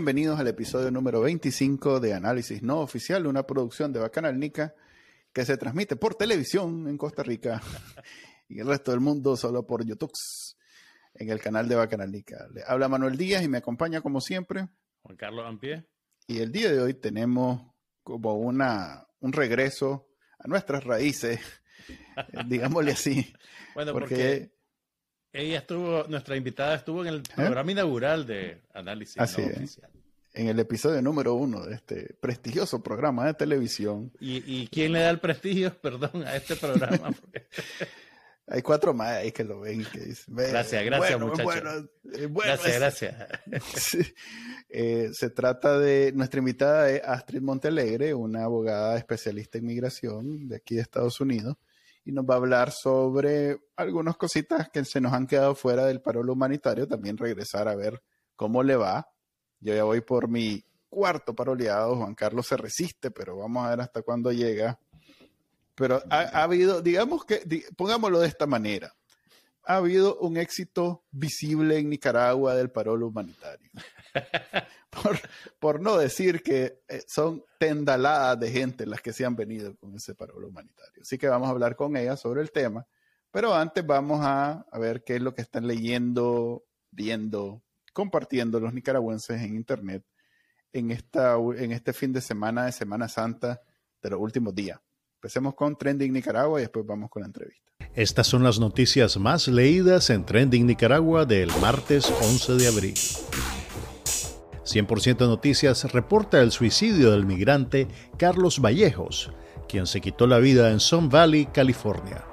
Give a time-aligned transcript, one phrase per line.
[0.00, 4.74] Bienvenidos al episodio número 25 de Análisis No Oficial, una producción de Bacanal Nica
[5.30, 7.60] que se transmite por televisión en Costa Rica
[8.48, 10.10] y el resto del mundo solo por YouTube
[11.12, 12.48] en el canal de Bacanal Nica.
[12.50, 14.68] Le habla Manuel Díaz y me acompaña como siempre
[15.02, 15.84] Juan Carlos Ampie.
[16.26, 17.60] Y el día de hoy tenemos
[18.02, 21.40] como una, un regreso a nuestras raíces,
[22.46, 23.34] digámosle así.
[23.74, 24.50] Bueno, porque,
[25.32, 27.22] ella estuvo, nuestra invitada estuvo en el ¿Eh?
[27.36, 29.90] programa inaugural de Análisis así Oficial.
[30.32, 34.12] En el episodio número uno de este prestigioso programa de televisión.
[34.20, 37.12] ¿Y, quién le da el prestigio, perdón, a este programa?
[38.46, 40.34] Hay cuatro más ahí que lo ven que dicen.
[40.34, 41.88] Gracias, gracias, muchachos.
[42.02, 43.14] gracias, gracias.
[44.72, 50.56] Eh, se trata de, nuestra invitada es Astrid Montelegre, una abogada especialista en migración de
[50.58, 51.56] aquí de Estados Unidos,
[52.04, 56.00] y nos va a hablar sobre algunas cositas que se nos han quedado fuera del
[56.00, 58.00] paro humanitario, también regresar a ver
[58.36, 59.08] cómo le va.
[59.60, 63.80] Yo ya voy por mi cuarto paroleado, Juan Carlos se resiste, pero vamos a ver
[63.80, 64.78] hasta cuándo llega.
[65.74, 68.94] Pero ha, habido, digamos que, pongámoslo de esta manera,
[69.64, 73.70] ha habido un éxito visible en Nicaragua del paro humanitario.
[75.60, 79.94] por, no decir que eh, son tendaladas de gente las que se han venido con
[79.94, 81.02] ese paro humanitario.
[81.02, 82.86] Así que vamos a hablar con ella sobre el tema.
[83.30, 89.40] Pero antes vamos a, ver qué es lo que están leyendo, viendo, compartiendo los nicaragüenses
[89.42, 90.04] en Internet
[90.72, 93.60] en, esta, en este fin de semana de Semana Santa
[94.02, 94.80] de los últimos días.
[95.16, 97.70] Empecemos con Trending Nicaragua y después vamos con la entrevista.
[97.94, 102.94] Estas son las noticias más leídas en Trending Nicaragua del martes 11 de abril.
[104.64, 109.32] 100% Noticias reporta el suicidio del migrante Carlos Vallejos,
[109.68, 112.29] quien se quitó la vida en Sun Valley, California.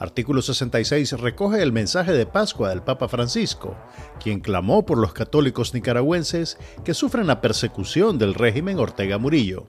[0.00, 3.76] Artículo 66 recoge el mensaje de Pascua del Papa Francisco,
[4.18, 9.68] quien clamó por los católicos nicaragüenses que sufren la persecución del régimen Ortega Murillo.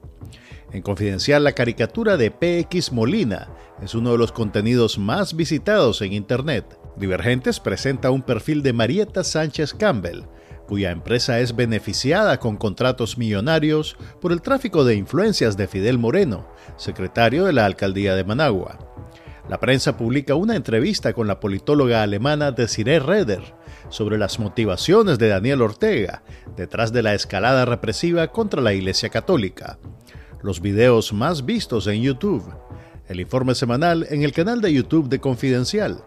[0.72, 3.50] En confidencial, la caricatura de PX Molina
[3.84, 6.80] es uno de los contenidos más visitados en Internet.
[6.96, 10.24] Divergentes presenta un perfil de Marieta Sánchez Campbell,
[10.66, 16.48] cuya empresa es beneficiada con contratos millonarios por el tráfico de influencias de Fidel Moreno,
[16.78, 18.91] secretario de la alcaldía de Managua.
[19.52, 23.54] La prensa publica una entrevista con la politóloga alemana Desiree Reder
[23.90, 26.24] sobre las motivaciones de Daniel Ortega
[26.56, 29.78] detrás de la escalada represiva contra la Iglesia Católica.
[30.42, 32.50] Los videos más vistos en YouTube.
[33.10, 36.02] El informe semanal en el canal de YouTube de Confidencial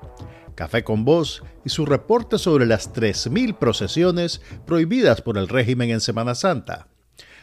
[0.55, 6.01] Café con Voz y su reporte sobre las 3.000 procesiones prohibidas por el régimen en
[6.01, 6.89] Semana Santa.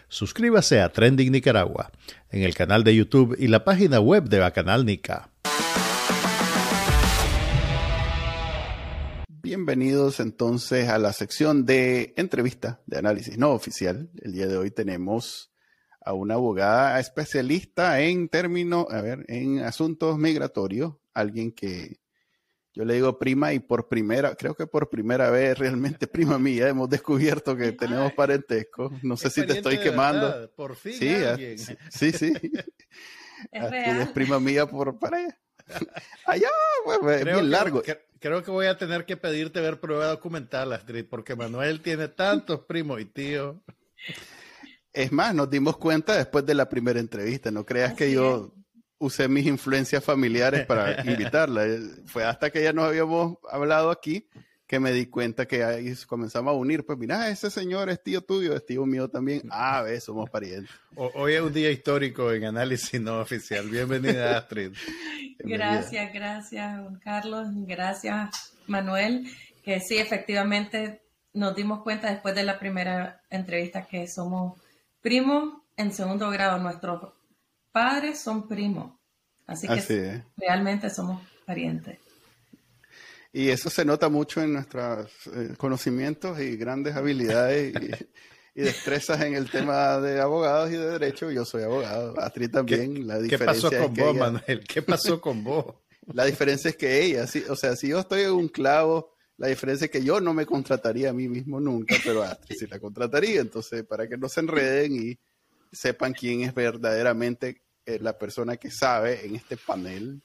[0.08, 1.92] Suscríbase a Trending Nicaragua
[2.32, 5.31] en el canal de YouTube y la página web de Bacanal Nica.
[9.52, 14.10] Bienvenidos entonces a la sección de entrevista de análisis no oficial.
[14.22, 15.52] El día de hoy tenemos
[16.00, 22.00] a una abogada especialista en términos, a ver, en asuntos migratorios, alguien que
[22.74, 26.70] yo le digo prima y por primera, creo que por primera vez realmente prima mía
[26.70, 28.90] hemos descubierto que tenemos parentesco.
[29.04, 30.50] No sé si te estoy quemando.
[30.56, 30.94] por fin.
[30.94, 32.34] Sí, sí, sí.
[33.52, 35.38] Es, prima mía por pareja.
[36.26, 36.48] Allá,
[37.02, 37.82] pues, bien largo.
[38.22, 42.62] Creo que voy a tener que pedirte ver prueba documental, Astrid, porque Manuel tiene tantos
[42.62, 43.58] primos y tíos.
[44.94, 47.50] Es más, nos dimos cuenta después de la primera entrevista.
[47.52, 48.54] No creas que yo
[49.00, 51.66] usé mis influencias familiares para invitarla.
[51.66, 54.30] Eh, fue hasta que ya nos habíamos hablado aquí
[54.72, 56.86] que me di cuenta que ahí comenzamos a unir.
[56.86, 59.42] Pues mira, ese señor es tío tuyo, es tío mío también.
[59.52, 60.72] Ah, ves, somos parientes.
[60.96, 63.68] Hoy es un día histórico en análisis no oficial.
[63.70, 64.72] Bienvenida, Astrid.
[65.40, 67.50] gracias, gracias, Carlos.
[67.52, 69.30] Gracias, Manuel.
[69.62, 71.02] Que sí, efectivamente
[71.34, 74.58] nos dimos cuenta después de la primera entrevista que somos
[75.02, 76.60] primos en segundo grado.
[76.60, 77.12] Nuestros
[77.74, 78.94] padres son primos.
[79.48, 82.00] Así que realmente somos parientes.
[83.34, 87.74] Y eso se nota mucho en nuestros eh, conocimientos y grandes habilidades
[88.56, 91.32] y, destrezas en el tema de abogados y de derecho.
[91.32, 92.96] Yo soy abogado, Astrid también.
[92.96, 94.64] ¿Qué, la diferencia ¿qué pasó con vos, Manuel?
[94.68, 95.76] ¿Qué pasó con vos?
[96.14, 99.48] La diferencia es que ella, sí, o sea, si yo estoy en un clavo, la
[99.48, 102.80] diferencia es que yo no me contrataría a mí mismo nunca, pero Astrid sí la
[102.80, 103.40] contrataría.
[103.40, 105.20] Entonces, para que no se enreden y
[105.72, 110.22] sepan quién es verdaderamente eh, la persona que sabe en este panel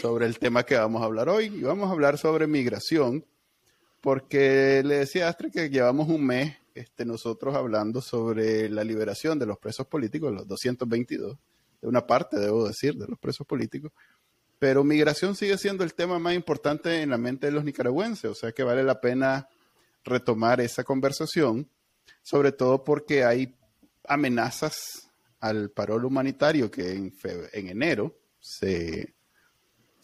[0.00, 1.46] sobre el tema que vamos a hablar hoy.
[1.46, 3.24] Y vamos a hablar sobre migración,
[4.00, 9.38] porque le decía a Astrid que llevamos un mes este, nosotros hablando sobre la liberación
[9.38, 11.38] de los presos políticos, los 222,
[11.80, 13.92] de una parte, debo decir, de los presos políticos.
[14.58, 18.34] Pero migración sigue siendo el tema más importante en la mente de los nicaragüenses, o
[18.34, 19.48] sea que vale la pena
[20.04, 21.68] retomar esa conversación
[22.24, 23.54] sobre todo porque hay
[24.08, 25.10] amenazas
[25.40, 29.13] al parol humanitario que en enero se,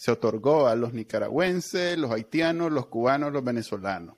[0.00, 4.17] se otorgó a los nicaragüenses, los haitianos, los cubanos, los venezolanos.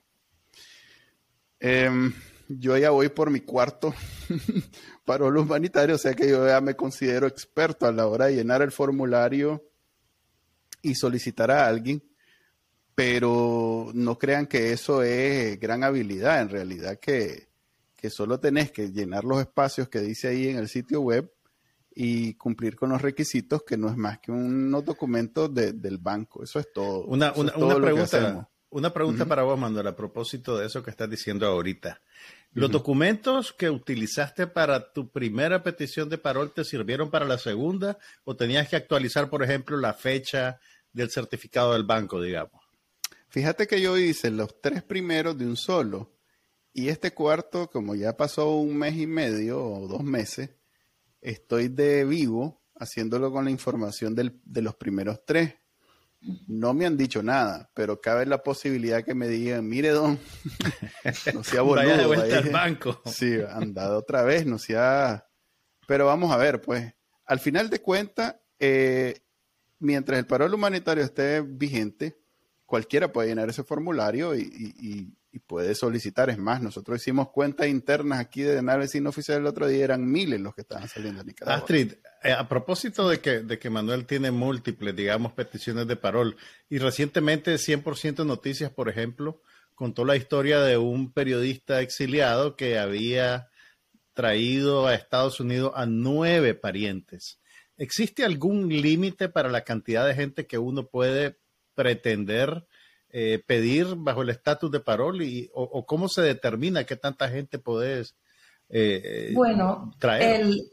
[1.59, 2.13] Em,
[2.47, 3.93] yo ya voy por mi cuarto
[5.05, 8.61] parol humanitario, o sea que yo ya me considero experto a la hora de llenar
[8.61, 9.61] el formulario
[10.81, 12.01] y solicitar a alguien,
[12.95, 17.49] pero no crean que eso es gran habilidad, en realidad que,
[17.97, 21.29] que solo tenés que llenar los espacios que dice ahí en el sitio web
[21.95, 26.43] y cumplir con los requisitos, que no es más que unos documentos del banco.
[26.43, 27.05] Eso es todo.
[27.05, 32.01] Una, pregunta, una pregunta para vos, Manuel, a propósito de eso que estás diciendo ahorita.
[32.53, 37.97] ¿Los documentos que utilizaste para tu primera petición de parol te sirvieron para la segunda
[38.23, 40.59] o tenías que actualizar, por ejemplo, la fecha
[40.91, 42.61] del certificado del banco, digamos?
[43.29, 46.13] Fíjate que yo hice los tres primeros de un solo
[46.71, 50.51] y este cuarto, como ya pasó un mes y medio o dos meses,
[51.23, 55.55] estoy de vivo haciéndolo con la información de los primeros tres.
[56.47, 60.17] No me han dicho nada, pero cabe la posibilidad que me digan, mire, don,
[61.33, 61.83] no sea boludo.
[61.83, 63.01] Vaya de vuelta al banco.
[63.05, 65.27] Sí, andado otra vez, no sea...
[65.85, 66.93] Pero vamos a ver, pues,
[67.25, 69.19] al final de cuentas, eh,
[69.79, 72.17] mientras el parol humanitario esté vigente,
[72.65, 76.29] cualquiera puede llenar ese formulario y, puede solicitar.
[76.29, 80.09] Es más, nosotros hicimos cuentas internas aquí de análisis no oficial el otro día, eran
[80.09, 81.59] miles los que estaban saliendo de Nicaragua.
[81.59, 81.93] Astrid,
[82.23, 86.37] eh, a propósito de que, de que Manuel tiene múltiples, digamos, peticiones de parol,
[86.69, 89.41] y recientemente 100% Noticias, por ejemplo,
[89.75, 93.49] contó la historia de un periodista exiliado que había
[94.13, 97.39] traído a Estados Unidos a nueve parientes.
[97.77, 101.39] ¿Existe algún límite para la cantidad de gente que uno puede
[101.73, 102.67] pretender
[103.15, 107.59] eh, pedir bajo el estatus de parol y, o, cómo se determina qué tanta gente
[107.59, 108.15] puedes
[108.69, 110.41] eh, bueno, traer?
[110.41, 110.71] El,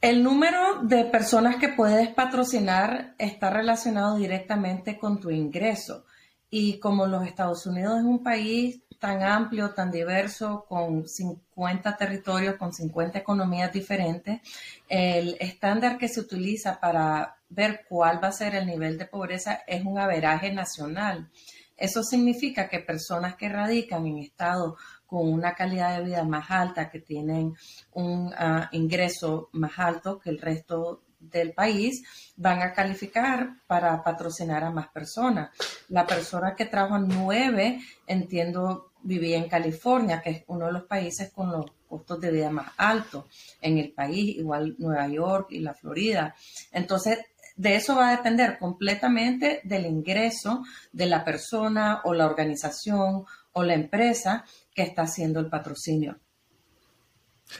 [0.00, 6.04] el número de personas que puedes patrocinar está relacionado directamente con tu ingreso.
[6.50, 12.54] Y como los Estados Unidos es un país tan amplio, tan diverso, con 50 territorios,
[12.54, 14.40] con 50 economías diferentes,
[14.88, 19.62] el estándar que se utiliza para ver cuál va a ser el nivel de pobreza
[19.66, 21.30] es un averaje nacional.
[21.76, 24.74] Eso significa que personas que radican en estados
[25.06, 27.54] con una calidad de vida más alta, que tienen
[27.92, 32.04] un ah, ingreso más alto que el resto del país
[32.36, 35.50] van a calificar para patrocinar a más personas.
[35.88, 41.30] La persona que trajo nueve, entiendo, vivía en California, que es uno de los países
[41.30, 43.24] con los costos de vida más altos
[43.60, 46.34] en el país, igual Nueva York y la Florida.
[46.72, 47.18] Entonces,
[47.58, 50.62] de eso va a depender completamente del ingreso
[50.92, 56.18] de la persona o la organización o la empresa que está haciendo el patrocinio.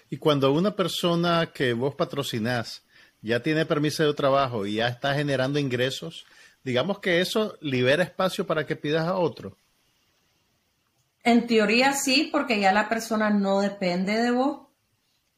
[0.09, 2.85] Y cuando una persona que vos patrocinás
[3.23, 6.27] ya tiene permiso de trabajo y ya está generando ingresos,
[6.63, 9.57] digamos que eso libera espacio para que pidas a otro.
[11.25, 14.69] En teoría sí, porque ya la persona no depende de vos.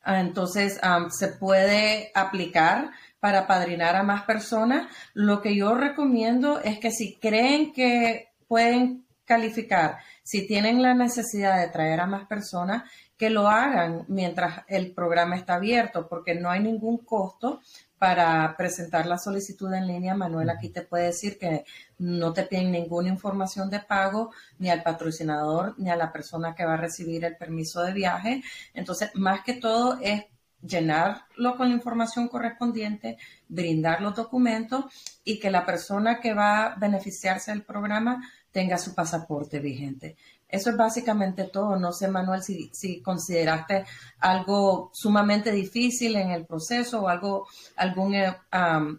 [0.03, 0.79] Ah, entonces
[1.11, 4.91] se puede aplicar para padrinar a más personas.
[5.15, 11.61] Lo que yo recomiendo es que si creen que pueden calificar, si tienen la necesidad
[11.61, 16.51] de traer a más personas, que lo hagan mientras el programa está abierto, porque no
[16.51, 17.61] hay ningún costo
[17.99, 20.15] para presentar la solicitud en línea.
[20.15, 21.67] Manuel aquí te puede decir que
[21.99, 26.65] no te piden ninguna información de pago ni al patrocinador ni a la persona que
[26.65, 28.43] va a recibir el permiso de viaje.
[28.73, 30.25] Entonces, más que todo es
[30.63, 34.85] llenarlo con la información correspondiente, brindar los documentos
[35.25, 40.17] y que la persona que va a beneficiarse del programa tenga su pasaporte vigente.
[40.51, 41.77] Eso es básicamente todo.
[41.77, 43.85] No sé, Manuel, si, si consideraste
[44.19, 48.35] algo sumamente difícil en el proceso o algo, algún eh,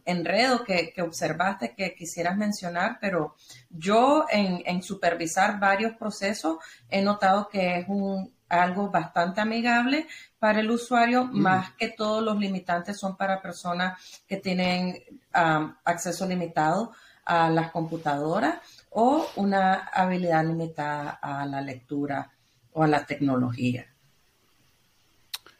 [0.06, 3.36] enredo que, observaste que quisieras mencionar, pero
[3.70, 6.58] yo en, en, supervisar varios procesos
[6.90, 10.08] he notado que es un, algo bastante amigable
[10.40, 11.40] para el usuario, mm.
[11.40, 16.92] más que todos los limitantes son para personas que tienen acceso limitado
[17.24, 22.30] a las computadoras o una habilidad limitada a la lectura
[22.74, 23.88] o a la tecnología.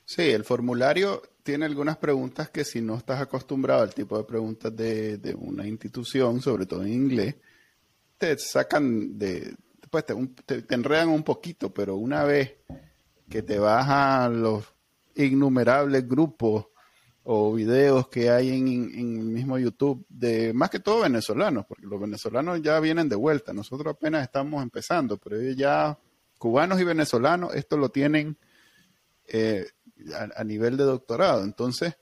[0.04, 4.76] Sí, el formulario tiene algunas preguntas que si no estás acostumbrado al tipo de preguntas
[4.76, 7.36] de, una institución, sobre todo en inglés,
[8.18, 9.56] te sacan de,
[9.92, 12.56] pues te, enredan un poquito, pero una vez
[13.30, 14.64] que te vas a los
[15.16, 16.68] innumerables grupos
[17.24, 22.00] o videos que hay en, el mismo YouTube de más que todo venezolanos, porque los
[22.00, 23.54] venezolanos ya vienen de vuelta.
[23.54, 26.00] Nosotros apenas estamos empezando, pero ellos ya
[26.40, 28.38] cubanos y venezolanos, esto lo tienen
[29.28, 29.68] eh,
[30.36, 31.44] a, nivel de doctorado.
[31.44, 31.98] Entonces,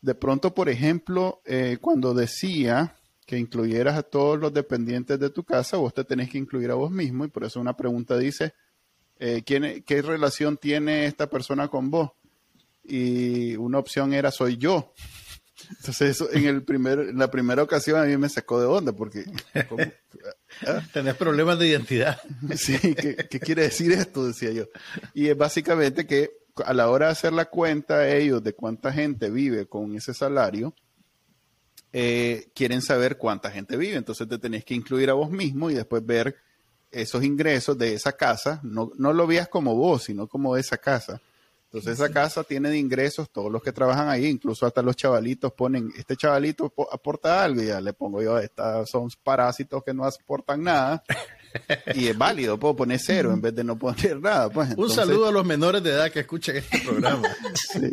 [0.00, 5.44] de pronto, por ejemplo, eh, cuando decía que incluyeras a todos los dependientes de tu
[5.44, 8.54] casa, vos te tenés que incluir a vos mismo y por eso una pregunta dice,
[9.18, 12.12] eh, ¿quién, ¿qué relación tiene esta persona con vos?
[12.84, 14.92] Y una opción era soy yo.
[15.70, 18.92] Entonces eso en el primer, en la primera ocasión a mí me sacó de onda
[18.92, 19.24] porque
[20.66, 20.82] ¿ah?
[20.92, 22.20] tenés problemas de identidad.
[22.56, 24.26] Sí, ¿qué, ¿qué, quiere decir esto?
[24.26, 24.66] Decía yo.
[25.14, 26.30] Y es básicamente que
[26.64, 30.74] a la hora de hacer la cuenta ellos de cuánta gente vive con ese salario,
[31.98, 33.96] eh, quieren saber cuánta gente vive.
[33.96, 36.36] Entonces te tenés que incluir a vos mismo y después ver
[36.90, 38.60] esos ingresos de esa casa.
[38.62, 41.22] No, no lo veas como vos, sino como esa casa.
[41.64, 45.54] Entonces esa casa tiene de ingresos todos los que trabajan ahí, incluso hasta los chavalitos
[45.54, 50.04] ponen, este chavalito aporta algo y ya le pongo yo, estas son parásitos que no
[50.04, 51.02] aportan nada.
[51.94, 54.50] y es válido, puedo poner cero en vez de no poner nada.
[54.50, 54.74] Pues.
[54.76, 57.28] Un saludo a los menores de edad que escuchan este programa.
[57.54, 57.92] sí.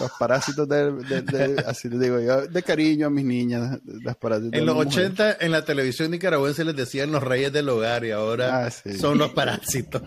[0.00, 3.78] Los parásitos de, así les digo yo, de cariño a mis niñas.
[3.84, 4.16] Las
[4.52, 8.66] en los 80 en la televisión nicaragüense les decían los reyes del hogar y ahora
[8.66, 10.02] ah, son los parásitos.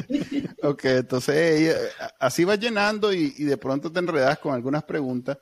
[0.62, 1.76] ok, entonces
[2.18, 5.38] así va llenando y, y de pronto te enredas con algunas preguntas.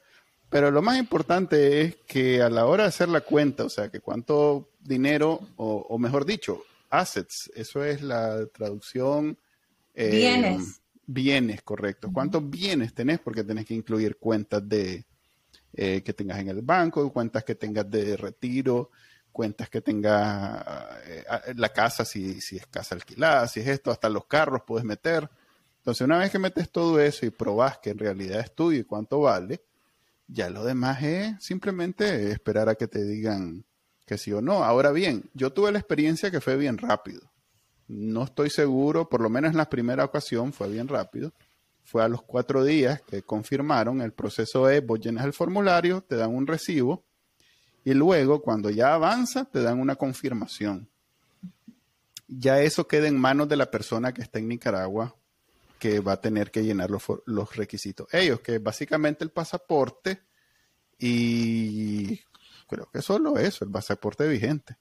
[0.50, 3.88] Pero lo más importante es que a la hora de hacer la cuenta, o sea,
[3.88, 9.38] que cuánto dinero, o, mejor dicho, assets, eso es la traducción.
[9.94, 10.80] Eh, bienes.
[11.06, 12.10] Bienes, correcto.
[12.12, 13.18] ¿Cuántos bienes tenés?
[13.18, 15.04] Porque tenés que incluir cuentas de
[15.72, 18.90] eh, que tengas en el banco, cuentas que tengas de retiro,
[19.32, 20.64] cuentas que tengas
[21.04, 21.24] eh,
[21.56, 25.28] la casa, si, si es casa alquilada, si es esto, hasta los carros puedes meter.
[25.78, 28.84] Entonces, una vez que metes todo eso y probás que en realidad es tuyo y
[28.84, 29.62] cuánto vale,
[30.26, 33.64] ya lo demás es simplemente esperar a que te digan
[34.10, 34.64] que sí o no.
[34.64, 37.20] Ahora bien, yo tuve la experiencia que fue bien rápido.
[37.86, 41.32] No estoy seguro, por lo menos en la primera ocasión fue bien rápido.
[41.84, 44.00] Fue a los cuatro días que confirmaron.
[44.00, 47.04] El proceso es, vos llenas el formulario, te dan un recibo
[47.84, 50.88] y luego cuando ya avanza te dan una confirmación.
[52.26, 55.14] Ya eso queda en manos de la persona que está en Nicaragua
[55.78, 58.08] que va a tener que llenar los, los requisitos.
[58.12, 60.20] Ellos, que básicamente el pasaporte
[60.98, 62.20] y
[62.70, 64.76] creo que solo eso, el pasaporte vigente.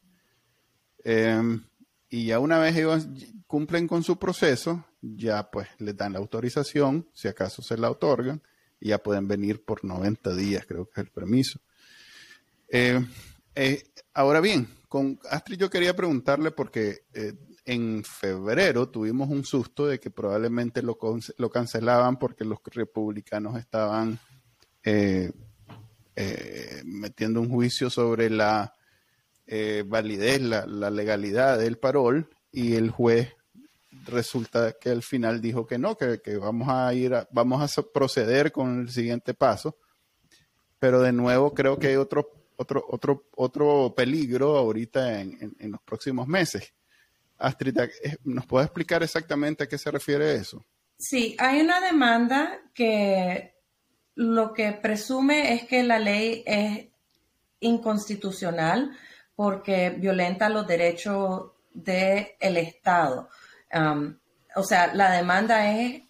[1.03, 1.63] Em,
[2.10, 3.08] y ya una vez ellos
[3.48, 8.41] cumplen con su proceso, ya pues les dan la autorización, si acaso se la otorgan,
[8.79, 11.60] y ya pueden venir por 90 días, creo que es el permiso.
[12.67, 13.08] Em,
[13.55, 17.34] eh, ahora bien, con Astrid yo quería preguntarle porque eh,
[17.65, 20.98] en febrero tuvimos un susto de que probablemente lo,
[21.38, 24.19] lo cancelaban porque los republicanos estaban
[26.16, 28.74] eh, metiendo un juicio sobre la
[29.48, 33.36] eh, validez, la, legalidad del parol y el juez
[34.06, 38.82] resulta que al final dijo que no, que, vamos a ir, vamos a proceder con
[38.82, 39.78] el siguiente paso.
[40.78, 45.82] Pero de nuevo creo que hay otro, otro, otro, otro peligro ahorita en, en los
[45.82, 46.74] próximos meses.
[47.39, 50.66] Astrid, eh, ¿nos puede explicar exactamente a qué se refiere eso?
[50.98, 53.59] Sí, hay una demanda que
[54.16, 56.88] lo que presume es que la ley es
[57.60, 58.92] inconstitucional
[59.36, 63.30] porque violenta los derechos del Estado.
[63.74, 64.18] Um,
[64.56, 66.01] o sea, la demanda es,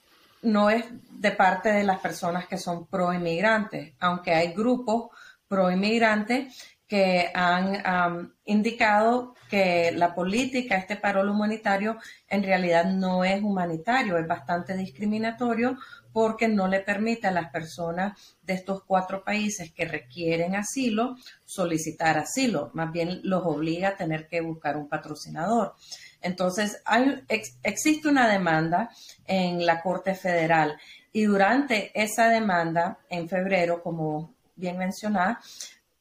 [0.41, 5.09] no es de parte de las personas que son pro inmigrantes, aunque hay grupos
[5.47, 13.23] pro inmigrantes que han um, indicado que la política, este parol humanitario, en realidad no
[13.23, 15.77] es humanitario, es bastante discriminatorio
[16.11, 22.17] porque no le permite a las personas de estos cuatro países que requieren asilo solicitar
[22.17, 25.75] asilo, más bien los obliga a tener que buscar un patrocinador.
[26.21, 27.23] Entonces, hay,
[27.63, 28.89] existe una demanda
[29.25, 30.77] en la Corte Federal
[31.11, 35.39] y durante esa demanda, en febrero, como bien mencionaba,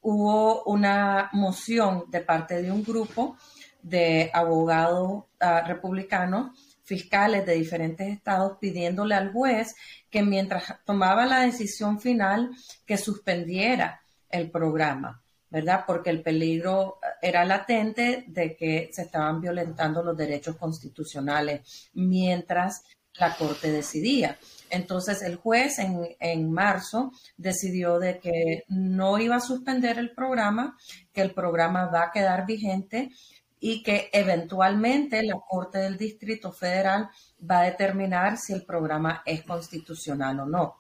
[0.01, 3.37] hubo una moción de parte de un grupo
[3.83, 9.75] de abogados ah, republicanos fiscales de diferentes estados pidiéndole al juez
[10.09, 12.51] que mientras tomaba la decisión final
[12.87, 15.85] que suspendiera el programa, ¿verdad?
[15.87, 22.85] Porque el peligro era latente de que se estaban violentando los derechos constitucionales mientras
[23.19, 24.39] la Corte decidía.
[24.71, 30.79] Entonces el juez en, en, marzo decidió de que no iba a suspender el programa,
[31.13, 33.11] que el programa va a quedar vigente
[33.61, 37.09] y que eventualmente la Corte del Distrito Federal
[37.49, 40.77] va a determinar si el programa es constitucional o no.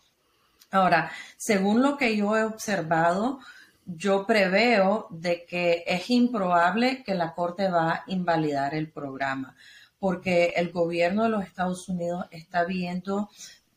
[0.71, 3.41] Ahora, según lo que yo he observado,
[3.87, 9.57] yo preveo de que es improbable que la Corte va a invalidar el programa,
[9.99, 13.31] porque el gobierno de los Estados Unidos está viendo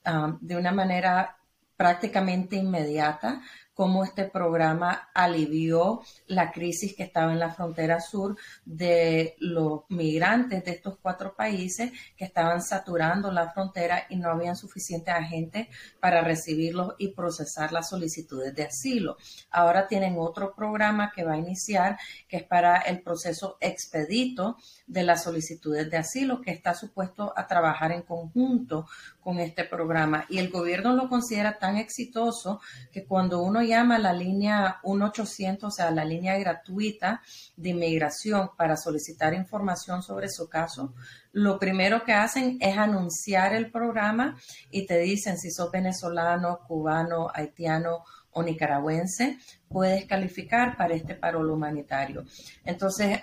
[0.06, 1.38] um, de una manera
[1.78, 3.42] prácticamente inmediata
[3.82, 10.64] cómo este programa alivió la crisis que estaba en la frontera sur de los migrantes
[10.64, 15.68] de estos cuatro países que estaban saturando la frontera y no habían suficientes agentes
[16.00, 19.18] para recibirlos y procesar las solicitudes de asilo.
[19.50, 21.98] Ahora tienen otro programa que va a iniciar
[22.28, 27.48] que es para el proceso expedito de las solicitudes de asilo que está supuesto a
[27.48, 28.86] trabajar en conjunto
[29.22, 30.26] con este programa.
[30.30, 32.60] Y el gobierno lo considera tan exitoso
[32.92, 37.22] que cuando uno llama a la línea 1800, o sea, la línea gratuita
[37.56, 40.94] de inmigración para solicitar información sobre su caso,
[41.32, 44.38] lo primero que hacen es anunciar el programa
[44.70, 51.50] y te dicen si sos venezolano, cubano, haitiano o nicaragüense, puedes calificar para este parol
[51.50, 52.26] humanitario.
[52.66, 53.20] Entonces,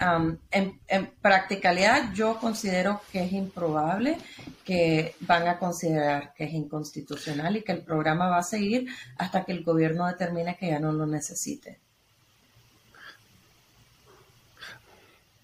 [0.50, 4.18] en, en, practicalidad, yo considero que es improbable
[4.64, 8.86] que van a considerar que es inconstitucional y que el programa va a seguir
[9.16, 11.80] hasta que el gobierno determine que ya no lo necesite.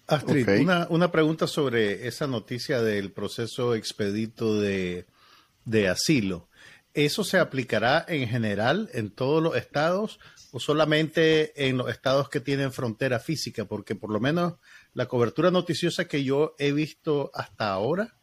[0.07, 5.05] Astrid, una, una, pregunta sobre esa noticia del proceso expedito de,
[5.65, 6.47] de asilo.
[6.95, 10.17] ¿Eso se aplicará en general en todos los estados
[10.53, 13.65] o solamente en los estados que tienen frontera física?
[13.65, 14.53] Porque por lo menos
[14.93, 18.15] la cobertura noticiosa que yo he visto hasta ahora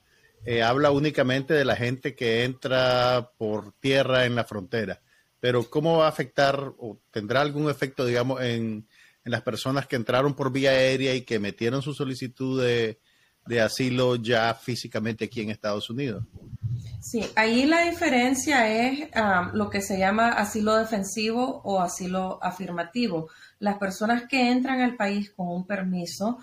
[0.47, 5.03] eh, habla únicamente de la gente que entra por tierra en la frontera.
[5.39, 8.89] Pero ¿cómo va a afectar o tendrá algún efecto, digamos, en,
[9.23, 12.99] en las personas que entraron por vía aérea y que metieron su solicitud de,
[13.45, 16.25] de asilo ya físicamente aquí en Estados Unidos?
[17.03, 19.11] Sí, ahí la diferencia es
[19.55, 23.29] lo que se llama asilo defensivo o asilo afirmativo.
[23.59, 26.39] Las personas que entran al país con un permiso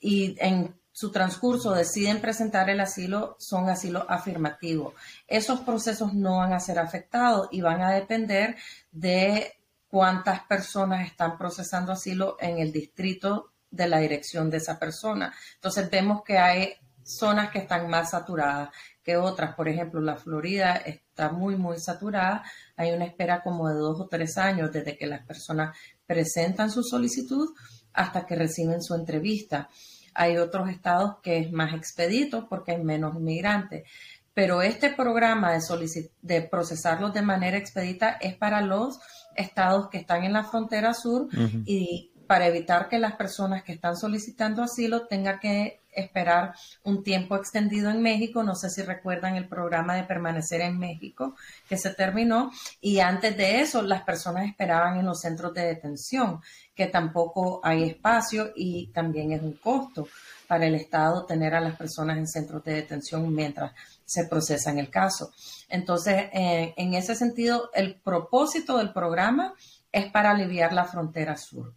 [0.00, 4.94] y en su transcurso deciden presentar el asilo son asilo afirmativo.
[5.28, 8.56] Esos procesos no van a ser afectados y van a depender
[8.90, 9.52] de
[9.86, 15.32] cuántas personas están procesando asilo en el distrito de la dirección de esa persona.
[15.54, 18.70] Entonces vemos que hay zonas que están más saturadas
[19.10, 19.56] que otras.
[19.56, 22.44] Por ejemplo, la Florida está muy, muy saturada.
[22.76, 26.84] Hay una espera como de dos o tres años desde que las personas presentan su
[26.84, 27.48] solicitud
[27.92, 29.68] hasta que reciben su entrevista.
[30.14, 33.84] Hay otros estados que es más expedito porque hay menos inmigrantes.
[34.32, 39.00] Pero este programa de, de procesarlos de manera expedita es para los
[39.34, 41.28] estados que están en la frontera sur
[41.66, 47.36] y para evitar que las personas que están solicitando asilo tengan que esperar un tiempo
[47.36, 48.42] extendido en México.
[48.42, 51.36] No sé si recuerdan el programa de permanecer en México
[51.68, 52.50] que se terminó.
[52.80, 56.40] Y antes de eso, las personas esperaban en los centros de detención,
[56.74, 60.08] que tampoco hay espacio y también es un costo
[60.46, 63.72] para el Estado tener a las personas en centros de detención mientras
[64.04, 65.32] se procesa en el caso.
[65.68, 69.54] Entonces, en ese sentido, el propósito del programa
[69.92, 71.74] es para aliviar la frontera sur.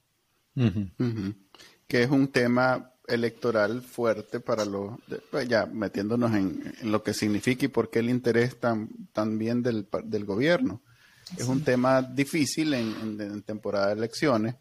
[0.56, 4.94] Que es un tema electoral fuerte para los,
[5.30, 9.88] pues ya metiéndonos en, lo que significa y por qué el interés tan, bien del,
[10.06, 10.82] del gobierno.
[11.38, 14.56] Es un tema difícil en, temporada de elecciones,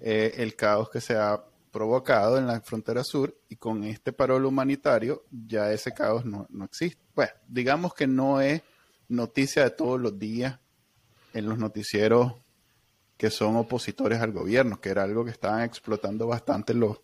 [0.00, 4.44] eh, el caos que se ha provocado en la frontera sur y con este parol
[4.44, 7.02] humanitario ya ese caos no, no existe.
[7.14, 8.62] Pues digamos que no es
[9.08, 10.58] noticia de todos los días
[11.32, 12.34] en los noticieros
[13.16, 17.00] que son opositores al gobierno, que era algo que estaban explotando bastante los,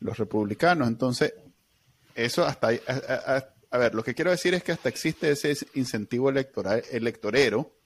[0.00, 0.88] los republicanos.
[0.88, 1.34] Entonces,
[2.14, 2.68] eso hasta
[3.70, 7.76] a, ver, lo que quiero decir es que hasta existe ese incentivo electoral, electorero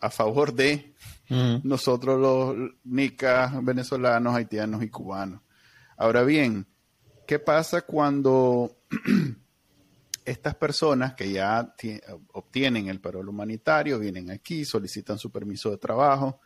[0.00, 0.94] a favor de
[1.64, 5.42] nosotros los nicas, venezolanos, haitianos y cubanos.
[5.96, 6.66] Ahora bien,
[7.26, 8.78] ¿qué pasa cuando
[10.24, 11.74] estas personas que ya
[12.32, 16.40] obtienen el parol humanitario vienen aquí, solicitan su permiso de trabajo?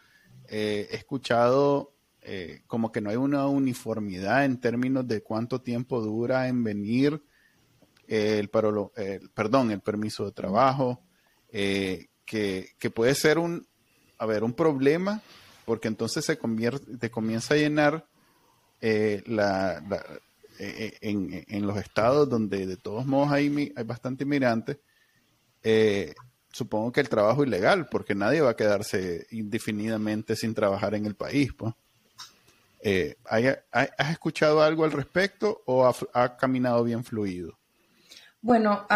[0.48, 1.91] Eh, he escuchado
[2.24, 7.20] eh, como que no hay una uniformidad en términos de cuánto tiempo dura en venir
[8.06, 8.92] eh, el, parolo,
[9.34, 11.02] perdón, el permiso de trabajo,
[11.50, 13.66] eh, que, puede ser un,
[14.18, 15.20] a un problema,
[15.64, 18.06] porque entonces se convierte, comienza a llenar
[18.80, 20.08] la,
[20.58, 24.78] en, en, los estados donde de todos modos hay, hay bastante inmigrantes,
[26.52, 31.16] supongo que el trabajo ilegal, porque nadie va a quedarse indefinidamente sin trabajar en el
[31.16, 31.74] país, pues.
[32.82, 37.58] Eh, ¿Has escuchado algo al respecto o ha, caminado bien fluido?
[38.40, 38.86] Bueno,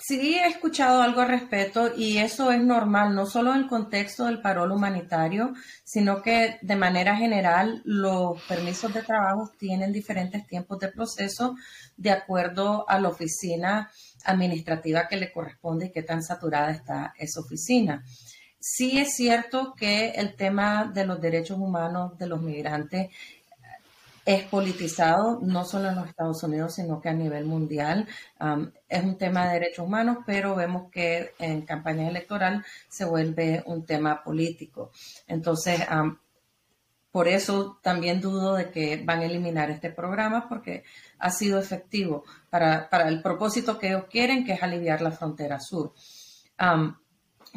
[0.00, 4.26] Sí, he escuchado algo al respecto y eso es normal, no solo en el contexto
[4.26, 10.78] del parol humanitario, sino que de manera general los permisos de trabajo tienen diferentes tiempos
[10.78, 11.56] de proceso
[11.96, 13.90] de acuerdo a la oficina
[14.24, 18.04] administrativa que le corresponde y qué tan saturada está esa oficina.
[18.70, 23.08] Sí es cierto que el tema de los derechos humanos de los migrantes
[24.26, 28.06] es politizado, no solo en los Estados Unidos, sino que a nivel mundial.
[28.86, 33.86] es un tema de derechos humanos, pero vemos que en campaña electoral se vuelve un
[33.86, 34.92] tema político.
[35.26, 35.80] Entonces,
[37.10, 40.84] por eso también dudo de que van a eliminar este programa, porque
[41.18, 45.58] ha sido efectivo para, para el propósito que ellos quieren, que es aliviar la frontera
[45.58, 45.94] sur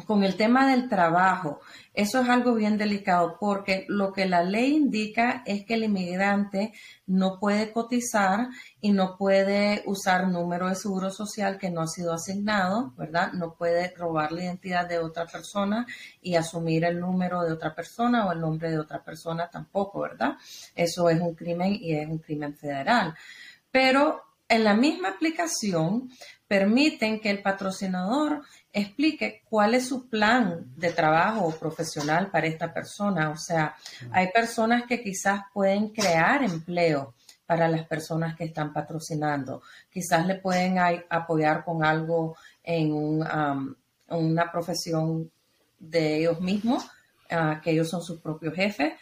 [0.04, 1.60] con el tema del trabajo,
[1.94, 6.72] eso es algo bien delicado porque lo que la ley indica es que el inmigrante
[7.06, 8.48] no puede cotizar
[8.80, 13.32] y no puede usar número de seguro social que no ha sido asignado, ¿verdad?
[13.32, 15.86] No puede robar la identidad de otra persona
[16.22, 20.36] y asumir el número de otra persona o el nombre de otra persona tampoco, ¿verdad?
[20.74, 23.14] Eso es un crimen y es un crimen federal.
[23.70, 26.10] Pero en la misma aplicación
[26.46, 33.30] permiten que el patrocinador explique cuál es su plan de trabajo profesional para esta persona.
[33.30, 33.74] O sea,
[34.10, 37.14] hay personas que quizás pueden crear empleo
[37.46, 39.62] para las personas que están patrocinando.
[39.90, 40.76] Quizás le pueden
[41.08, 45.30] apoyar con algo en una profesión
[45.78, 46.86] de ellos mismos,
[47.30, 48.92] ah, que ellos son sus propios jefes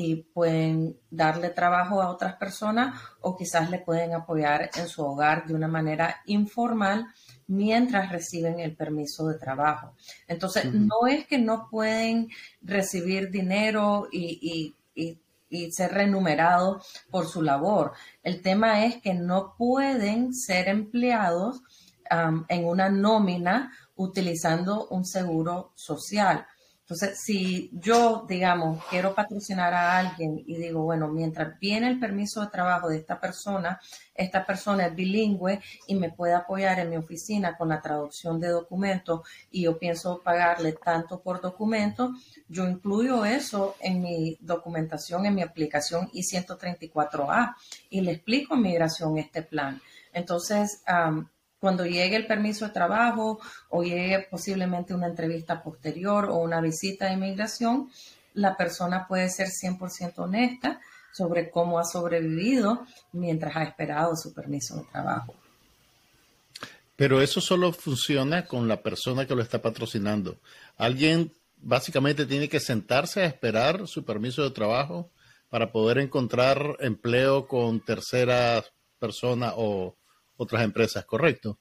[0.00, 5.44] y pueden darle trabajo a otras personas o quizás le pueden apoyar en su hogar
[5.44, 7.04] de una manera informal
[7.48, 9.96] mientras reciben el permiso de trabajo.
[10.28, 12.28] Entonces, no es que no pueden
[12.62, 14.76] recibir dinero y,
[15.72, 17.92] ser remunerados por su labor.
[18.22, 21.60] El tema es que no pueden ser empleados
[22.48, 26.46] en una nómina utilizando un seguro social.
[26.90, 32.40] Entonces, si yo, digamos, quiero patrocinar a alguien y digo, bueno, mientras viene el permiso
[32.40, 33.78] de trabajo de esta persona,
[34.14, 38.48] esta persona es bilingüe y me puede apoyar en mi oficina con la traducción de
[38.48, 39.20] documentos
[39.50, 42.14] y yo pienso pagarle tanto por documento,
[42.48, 47.54] yo incluyo eso en mi documentación, en mi aplicación I-134A
[47.90, 49.78] y le explico a migración este plan.
[50.14, 50.82] Entonces,
[51.60, 57.06] cuando llegue el permiso de trabajo o llegue posiblemente una entrevista posterior o una visita
[57.06, 57.90] de inmigración,
[58.34, 60.80] la persona puede ser 100% honesta
[61.12, 65.34] sobre cómo ha sobrevivido mientras ha esperado su permiso de trabajo.
[66.94, 70.38] Pero eso solo funciona con la persona que lo está patrocinando.
[70.76, 75.10] Alguien básicamente tiene que sentarse a esperar su permiso de trabajo
[75.48, 78.64] para poder encontrar empleo con tercera
[78.98, 79.96] persona o
[80.38, 81.58] otras empresas, ¿correcto?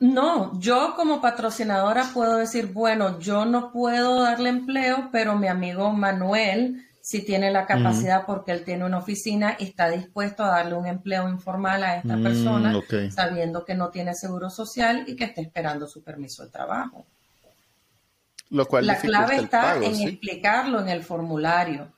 [0.00, 5.92] No, yo como patrocinadora puedo decir, bueno, yo no puedo darle empleo, pero mi amigo
[5.92, 10.74] Manuel sí tiene la capacidad porque él tiene una oficina y está dispuesto a darle
[10.74, 12.80] un empleo informal a esta mm, persona,
[13.14, 17.06] sabiendo que no tiene seguro social y que está esperando su permiso de trabajo.
[18.50, 21.92] Lo cual la clave está en explicarlo en el formulario.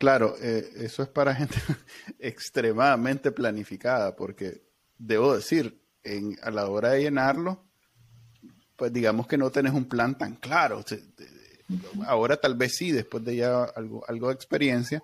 [0.00, 1.56] Claro, eh, eso es para gente
[2.18, 4.62] extremadamente planificada, porque
[4.96, 7.66] debo decir, en, a la hora de llenarlo,
[8.76, 10.82] pues digamos que no tenés un plan tan claro.
[12.06, 15.02] Ahora tal vez sí, después de ya algo, algo de experiencia,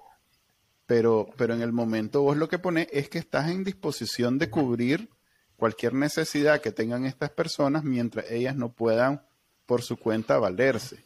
[0.87, 4.49] pero, pero en el momento vos lo que pones es que estás en disposición de
[4.49, 5.11] cubrir
[5.57, 9.27] cualquier necesidad que tengan estas personas mientras ellas no puedan
[9.67, 11.05] por su cuenta valerse.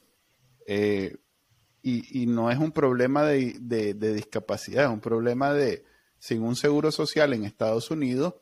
[0.65, 1.17] Eh,
[1.83, 5.85] y, no es un problema de, discapacidad, es un problema de,
[6.19, 8.35] sin un seguro social en Estados Unidos,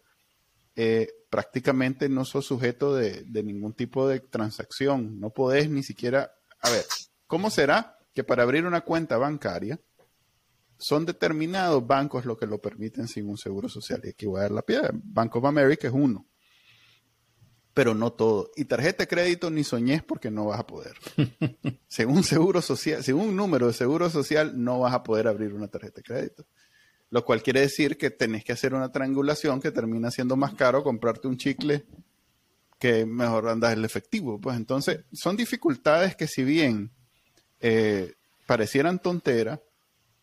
[0.77, 5.20] eh, prácticamente no sos sujeto de, ningún tipo de transacción.
[5.20, 6.85] No podés ni siquiera, a ver,
[7.27, 9.81] ¿cómo será que para abrir una cuenta bancaria
[10.77, 14.01] son determinados bancos los que lo permiten sin un seguro social?
[14.05, 14.90] Y aquí voy a dar la piedra.
[14.92, 16.27] Bank of America es uno
[17.78, 18.50] pero no todo.
[18.56, 20.94] Y tarjeta de crédito ni soñés porque no vas a poder.
[21.86, 25.68] según seguro social, según un número de seguro social, no vas a poder abrir una
[25.68, 26.44] tarjeta de crédito.
[27.10, 30.82] Lo cual quiere decir que tenés que hacer una triangulación que termina siendo más caro
[30.82, 31.86] comprarte un chicle
[32.80, 34.40] que mejor andas el efectivo.
[34.40, 36.90] Pues entonces, son dificultades que si bien
[37.60, 38.14] eh,
[38.48, 39.60] parecieran tonteras,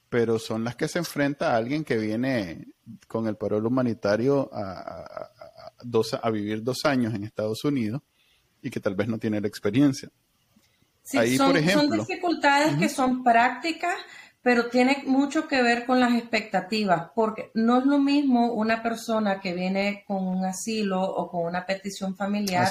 [0.09, 2.67] pero son las que se enfrenta a alguien que viene
[3.07, 5.31] con el parol humanitario a, a
[6.31, 8.01] vivir dos años en Estados Unidos
[8.61, 10.09] y que tal vez no tiene la experiencia.
[11.03, 11.53] Sí, son,
[11.91, 13.95] dificultades que son prácticas,
[14.41, 19.39] pero tiene mucho que ver con las expectativas, porque no es lo mismo una persona
[19.39, 22.69] que viene con un asilo o con una petición familiar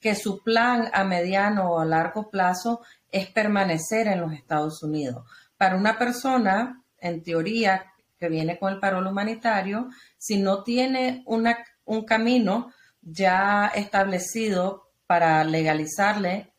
[0.00, 5.24] que su plan a mediano o a largo plazo es permanecer en los Estados Unidos.
[5.56, 7.84] Para una persona, en teoría,
[8.18, 11.58] que viene con el parol humanitario, si no tiene una,
[11.88, 12.72] un camino
[13.02, 16.52] ya establecido para legalizarle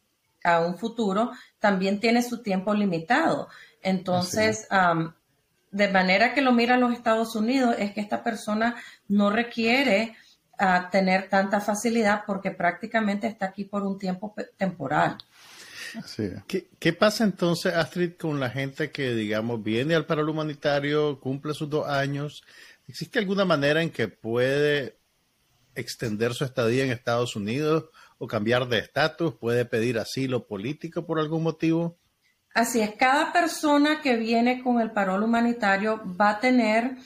[0.43, 3.47] a un futuro, también tiene su tiempo limitado.
[3.81, 4.67] Entonces,
[5.71, 8.75] de manera que lo mira los Estados Unidos, es que esta persona
[9.07, 10.15] no requiere
[10.57, 15.17] ah, tener tanta facilidad porque prácticamente está aquí por un tiempo temporal.
[16.79, 21.69] ¿Qué, pasa entonces, Astrid, con la gente que, digamos, viene al paro humanitario, cumple sus
[21.69, 22.43] dos años?
[22.87, 24.98] ¿Existe alguna manera en que puede
[25.75, 27.85] extender su estadía en Estados Unidos
[28.17, 29.35] o cambiar de estatus?
[29.35, 31.97] ¿Puede pedir asilo político por algún motivo?
[32.53, 36.97] Así es, cada persona que viene con el parol humanitario va a tener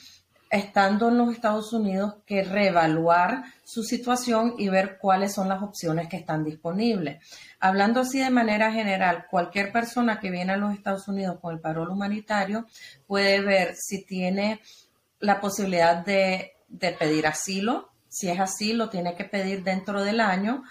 [0.54, 6.08] estando en los Estados Unidos, que reevaluar su situación y ver cuáles son las opciones
[6.08, 7.18] que están disponibles.
[7.58, 11.60] Hablando así de manera general, cualquier persona que viene a los Estados Unidos con el
[11.60, 12.66] parol humanitario
[13.06, 14.60] puede ver si tiene
[15.18, 17.90] la posibilidad de, de pedir asilo.
[18.14, 20.62] Si es así, lo tiene que pedir dentro del año.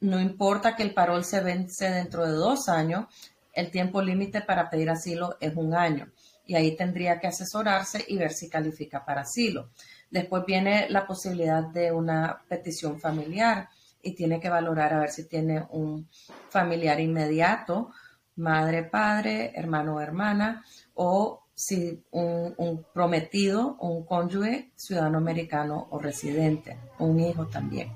[0.00, 3.06] No importa que el parol se vence dentro de dos años,
[3.54, 6.12] el tiempo límite para pedir asilo es un año
[6.44, 9.70] y ahí tendría que asesorarse y ver si califica para asilo.
[10.10, 13.70] Después viene la posibilidad de una petición familiar
[14.02, 16.06] y tiene que valorar a ver si tiene un
[16.50, 17.92] familiar inmediato,
[18.36, 26.00] madre, padre, hermano o hermana, o si un, un prometido, un cónyuge, ciudadano americano o
[26.00, 27.92] residente, un hijo también.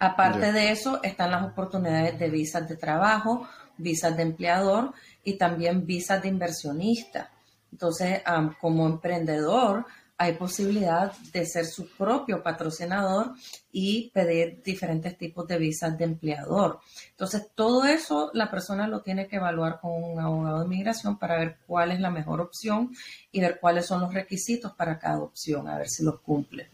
[0.00, 5.86] Aparte de eso, están las oportunidades de visas de trabajo, visas de empleador y también
[5.86, 7.30] visas de inversionista.
[7.70, 8.20] Entonces,
[8.60, 9.86] como emprendedor,
[10.20, 13.32] hay posibilidad de ser su propio patrocinador
[13.72, 16.80] y pedir diferentes tipos de visas de empleador.
[17.12, 21.38] Entonces, todo eso la persona lo tiene que evaluar con un abogado de inmigración para
[21.38, 22.94] ver cuál es la mejor opción
[23.32, 26.68] y ver cuáles son los requisitos para cada opción, a ver si los cumple.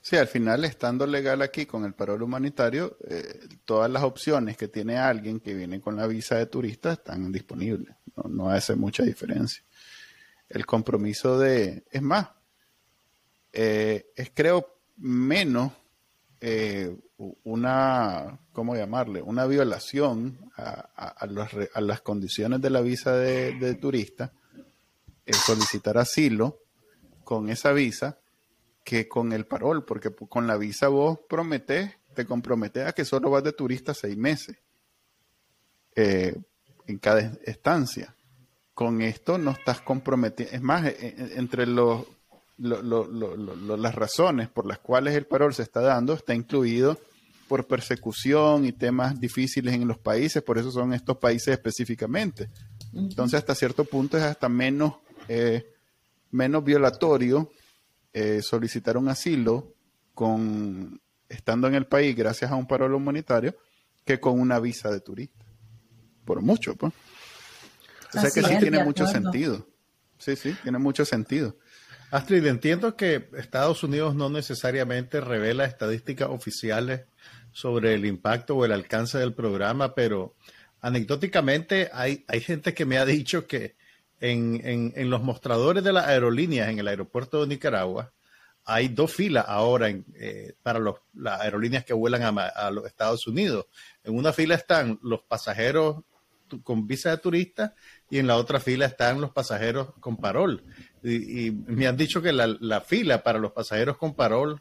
[0.00, 4.68] Sí, al final, estando legal aquí con el parol humanitario, eh, todas las opciones que
[4.68, 7.96] tiene alguien que viene con la visa de turista están disponibles.
[8.28, 9.64] No, hace mucha diferencia.
[10.50, 12.28] El compromiso de, es más,
[13.52, 15.72] eh, es creo menos
[16.40, 16.94] eh,
[17.44, 19.22] una, ¿cómo llamarle?
[19.22, 21.26] Una violación a,
[21.80, 24.32] las condiciones de la visa de, de turista,
[25.24, 26.58] el solicitar asilo
[27.24, 28.18] con esa visa
[28.84, 33.30] que con el parol, porque con la visa vos prometés, te comprometes a que solo
[33.30, 34.56] vas de turista seis meses
[35.94, 36.34] eh,
[36.86, 38.14] en cada estancia.
[38.74, 40.50] Con esto no estás comprometido.
[40.52, 42.06] Es más, e, e, entre los,
[42.58, 46.98] las razones por las cuales el parol se está dando, está incluido
[47.48, 52.48] por persecución y temas difíciles en los países, por eso son estos países específicamente.
[52.92, 54.94] Entonces, hasta cierto punto es hasta menos,
[55.26, 55.66] eh,
[56.30, 57.50] menos violatorio
[58.12, 59.74] eh, solicitar un asilo
[60.14, 63.56] con estando en el país gracias a un paro humanitario
[64.04, 65.44] que con una visa de turista.
[66.24, 66.92] Por mucho, pues.
[68.14, 69.66] O sea que sí tiene mucho sentido.
[70.18, 71.56] Sí, sí, tiene mucho sentido.
[72.10, 77.02] Astrid, entiendo que Estados Unidos no necesariamente revela estadísticas oficiales
[77.52, 80.34] sobre el impacto o el alcance del programa, pero
[80.80, 83.76] anecdóticamente hay, hay gente que me ha dicho que
[84.20, 88.12] en, en, los mostradores de las aerolíneas en el aeropuerto de Nicaragua,
[88.64, 90.78] hay dos filas ahora eh, para
[91.14, 93.66] las aerolíneas que vuelan a, los Estados Unidos.
[94.04, 96.02] En una fila están los pasajeros
[96.62, 97.74] con visa de turista
[98.10, 100.64] y en la otra fila están los pasajeros con parol.
[101.02, 104.60] Y, me han dicho que la, la, fila para los pasajeros con parol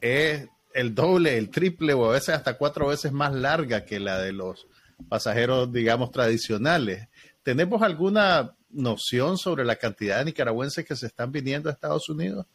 [0.00, 4.18] es el doble, el triple o a veces hasta cuatro veces más larga que la
[4.18, 4.66] de los
[5.08, 7.08] pasajeros, digamos, tradicionales.
[7.42, 12.46] ¿Tenemos alguna noción sobre la cantidad de nicaragüenses que se están viniendo a Estados Unidos?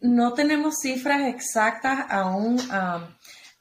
[0.00, 2.58] No tenemos cifras exactas aún.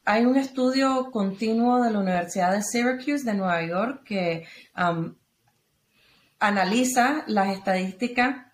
[0.06, 4.48] hay un estudio continuo de la Universidad de Syracuse de Nueva York que
[6.40, 8.46] analiza las estadísticas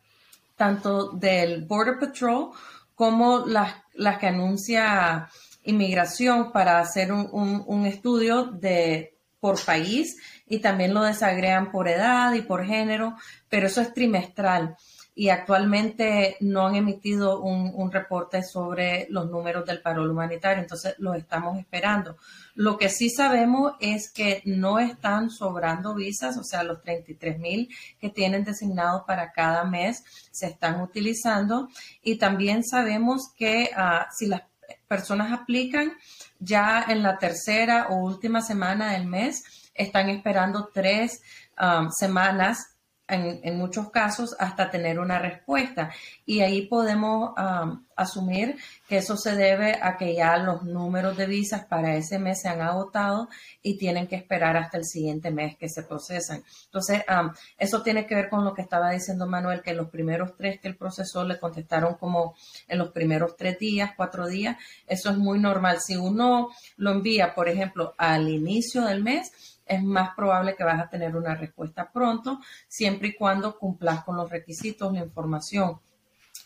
[0.55, 2.51] tanto del Border Patrol
[2.95, 5.29] como las, las que anuncia
[5.63, 10.17] inmigración para hacer un estudio de por país
[10.47, 13.15] y también lo desagregan por edad y por género,
[13.47, 14.75] pero eso es trimestral.
[15.17, 21.13] Y actualmente no han emitido un, reporte sobre los números del paro humanitario, entonces lo
[21.13, 22.17] estamos esperando.
[22.53, 27.69] Lo que sí sabemos es que no están sobrando visas, o sea, los 33 mil
[27.99, 31.69] que tienen designados para cada mes se están utilizando
[32.03, 34.41] y también sabemos que ah, si las
[34.89, 35.93] personas aplican
[36.39, 41.21] ya en la tercera o última semana del mes, están esperando tres
[41.59, 42.74] um, semanas
[43.07, 45.91] en, muchos casos hasta tener una respuesta.
[46.25, 51.27] Y ahí podemos um, asumir que eso se debe a que ya los números de
[51.27, 53.29] visas para ese mes se han agotado
[53.61, 56.43] y tienen que esperar hasta el siguiente mes que se procesan.
[56.65, 57.03] Entonces,
[57.57, 60.67] eso tiene que ver con lo que estaba diciendo Manuel, que los primeros tres que
[60.67, 62.35] el profesor le contestaron como
[62.67, 64.57] en los primeros tres días, cuatro días.
[64.87, 65.79] Eso es muy normal.
[65.79, 70.79] Si uno lo envía, por ejemplo, al inicio del mes, es más probable que vas
[70.79, 75.79] a tener una respuesta pronto, siempre y cuando cumplas con los requisitos, la información.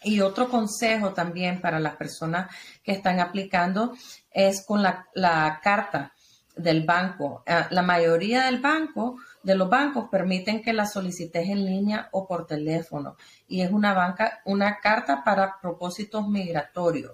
[0.04, 2.54] Y otro consejo también para las personas
[2.84, 3.94] que están aplicando
[4.32, 6.14] es con la, carta
[6.56, 7.44] del banco.
[7.46, 12.28] Ah, la mayoría del banco, de los bancos permiten que la solicites en línea o
[12.28, 17.14] por teléfono y es una banca, una carta para propósitos migratorios.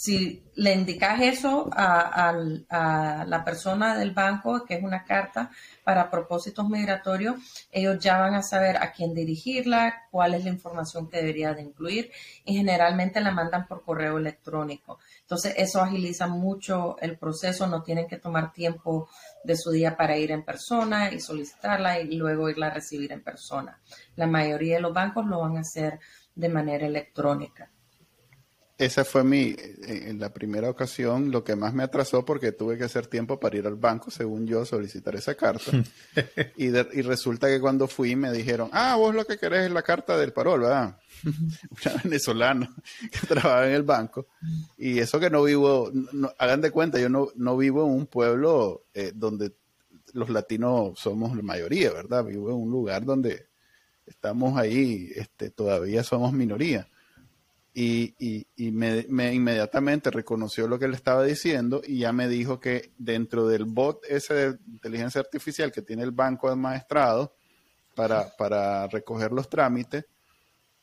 [0.00, 5.50] Si le indicas eso a, la persona del banco, que es una carta
[5.84, 7.36] para propósitos migratorios,
[7.70, 11.60] ellos ya van a saber a quién dirigirla, cuál es la información que debería de
[11.60, 12.10] incluir
[12.46, 15.00] y generalmente la mandan por correo electrónico.
[15.20, 19.10] Entonces eso agiliza mucho el proceso, no tienen que tomar tiempo
[19.44, 23.22] de su día para ir en persona y solicitarla y luego irla a recibir en
[23.22, 23.78] persona.
[24.16, 26.00] La mayoría de los bancos lo van a hacer
[26.34, 27.70] de manera electrónica
[28.80, 32.84] esa fue mi, en la primera ocasión, lo que más me atrasó porque tuve que
[32.84, 35.70] hacer tiempo para ir al banco, según yo, solicitar esa carta.
[36.56, 39.82] y, y resulta que cuando fui me dijeron, ah, vos lo que querés es la
[39.82, 40.98] carta del parol, ¿verdad?
[41.24, 42.74] Una venezolana
[43.10, 44.28] que trabaja en el banco.
[44.78, 45.92] Y eso que no vivo,
[46.38, 49.52] hagan de cuenta, yo no, no vivo en un pueblo eh, donde
[50.14, 52.24] los latinos somos la mayoría, ¿verdad?
[52.24, 53.48] Vivo en un lugar donde
[54.06, 56.88] estamos ahí, este, todavía somos minoría
[57.72, 62.92] y, y, me, inmediatamente reconoció lo que le estaba diciendo y ya me dijo que
[62.98, 67.32] dentro del bot ese de inteligencia artificial que tiene el banco de maestrado
[67.94, 70.04] para, para recoger los trámites,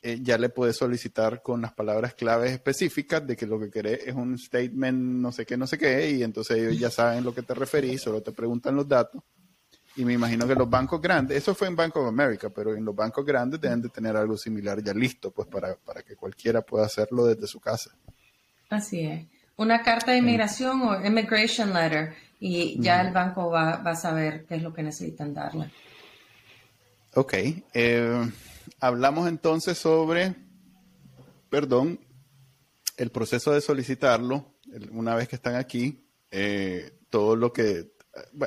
[0.00, 4.06] eh, ya le puede solicitar con las palabras claves específicas de que lo que querés
[4.06, 7.34] es un statement no sé qué, no sé qué, y entonces ellos ya saben lo
[7.34, 9.22] que te referís, solo te preguntan los datos
[9.98, 12.84] y me imagino que los bancos grandes, eso fue en Bank of America, pero en
[12.84, 16.62] los bancos grandes deben de tener algo similar ya listo, pues para, para que cualquiera
[16.62, 17.90] pueda hacerlo desde su casa.
[18.70, 19.26] Así es.
[19.56, 24.54] Una carta de inmigración o immigration letter y ya el banco va, a saber qué
[24.54, 25.68] es lo que necesitan darle.
[27.14, 27.34] Ok.
[27.74, 28.30] Eh,
[28.78, 30.32] hablamos entonces sobre,
[31.50, 31.98] perdón,
[32.96, 34.54] el proceso de solicitarlo,
[34.92, 37.97] una vez que están aquí, eh, todo lo que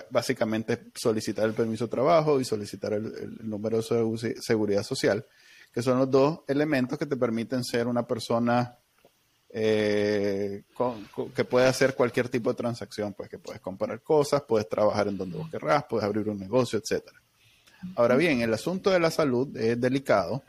[0.09, 5.25] básicamente solicitar el permiso de trabajo y solicitar el, número de seguridad social,
[5.73, 8.77] que son los dos elementos que te permiten ser una persona
[9.53, 10.63] eh,
[11.35, 15.17] que puede hacer cualquier tipo de transacción, pues que puedes comprar cosas, puedes trabajar en
[15.17, 17.21] donde vos querrás, puedes abrir un negocio, etcétera.
[17.95, 20.43] Ahora bien, el asunto de la salud es delicado.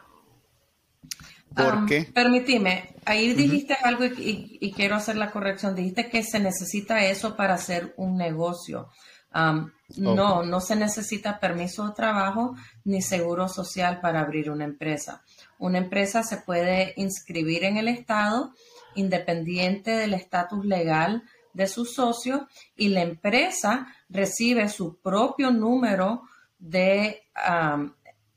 [1.55, 2.09] Porque.
[2.15, 5.75] permitime, ahí dijiste algo y, quiero hacer la corrección.
[5.75, 8.89] Dijiste que se necesita eso para hacer un negocio.
[9.35, 15.23] No, no se necesita permiso de trabajo ni seguro social para abrir una empresa.
[15.59, 18.53] Una empresa se puede inscribir en el Estado
[18.95, 26.23] independiente del estatus legal de su socio y la empresa recibe su propio número
[26.59, 27.23] de,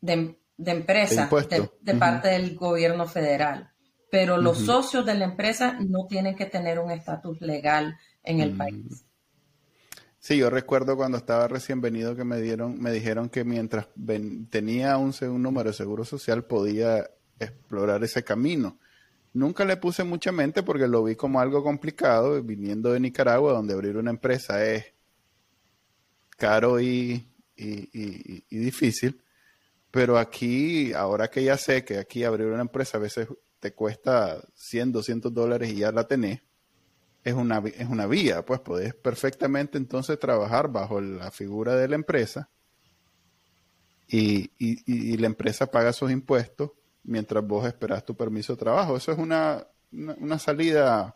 [0.01, 1.29] de, empresa
[1.81, 3.71] de, parte del gobierno federal.
[4.11, 8.53] Pero los socios de la empresa no tienen que tener un estatus legal en el
[8.53, 8.57] mm.
[8.57, 9.05] país.
[10.25, 13.89] Sí, yo recuerdo cuando estaba recién venido que me dieron, me dijeron que mientras
[14.49, 17.07] tenía un, un número de seguro social podía
[17.37, 18.79] explorar ese camino.
[19.33, 23.75] Nunca le puse mucha mente porque lo vi como algo complicado, viniendo de Nicaragua, donde
[23.75, 24.85] abrir una empresa es
[26.37, 29.21] caro y, y, difícil.
[29.91, 33.27] Pero aquí, ahora que ya sé que aquí abrir una empresa a veces
[33.59, 36.41] te cuesta 100, 200 dólares y ya la tenés,
[37.25, 41.95] es una, es una vía, pues podés perfectamente entonces trabajar bajo la figura de la
[41.95, 42.49] empresa
[44.07, 46.71] y, y, la empresa paga sus impuestos
[47.03, 48.95] mientras vos esperás tu permiso de trabajo.
[48.95, 51.15] Eso es una, una, salida.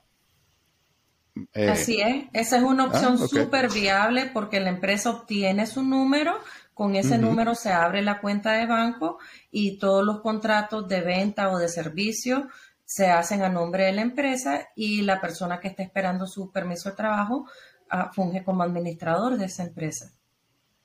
[1.53, 5.83] Eh, Así es, esa es una opción ah, súper viable porque la empresa obtiene su
[5.83, 6.33] número
[6.79, 9.19] con ese número se abre la cuenta de banco
[9.51, 12.47] y todos los contratos de venta o de servicio
[12.89, 16.89] se hacen a nombre de la empresa y la persona que está esperando su permiso
[16.89, 17.45] de trabajo
[17.87, 20.11] ah, funge como administrador de esa empresa.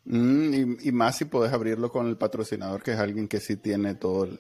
[0.05, 3.95] Mm, y, más si puedes abrirlo con el patrocinador, que es alguien que sí tiene
[3.95, 4.39] todo el...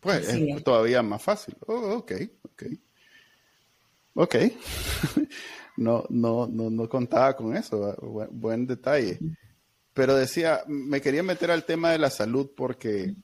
[0.00, 1.56] Pues es, todavía más fácil.
[1.66, 2.62] Oh, ok, ok.
[4.12, 4.34] Ok.
[5.78, 7.96] no, no, no, no contaba con eso.
[8.32, 9.18] Buen, detalle.
[9.94, 13.14] Pero decía, me quería meter al tema de la salud porque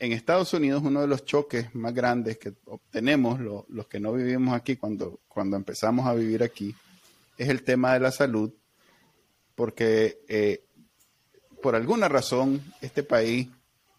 [0.00, 4.54] en Estados Unidos uno de los choques más grandes que obtenemos los que no vivimos
[4.54, 6.74] aquí cuando, cuando empezamos a vivir aquí
[7.38, 8.52] es el tema de la salud
[9.54, 10.64] porque eh,
[11.60, 13.48] por alguna razón, este país,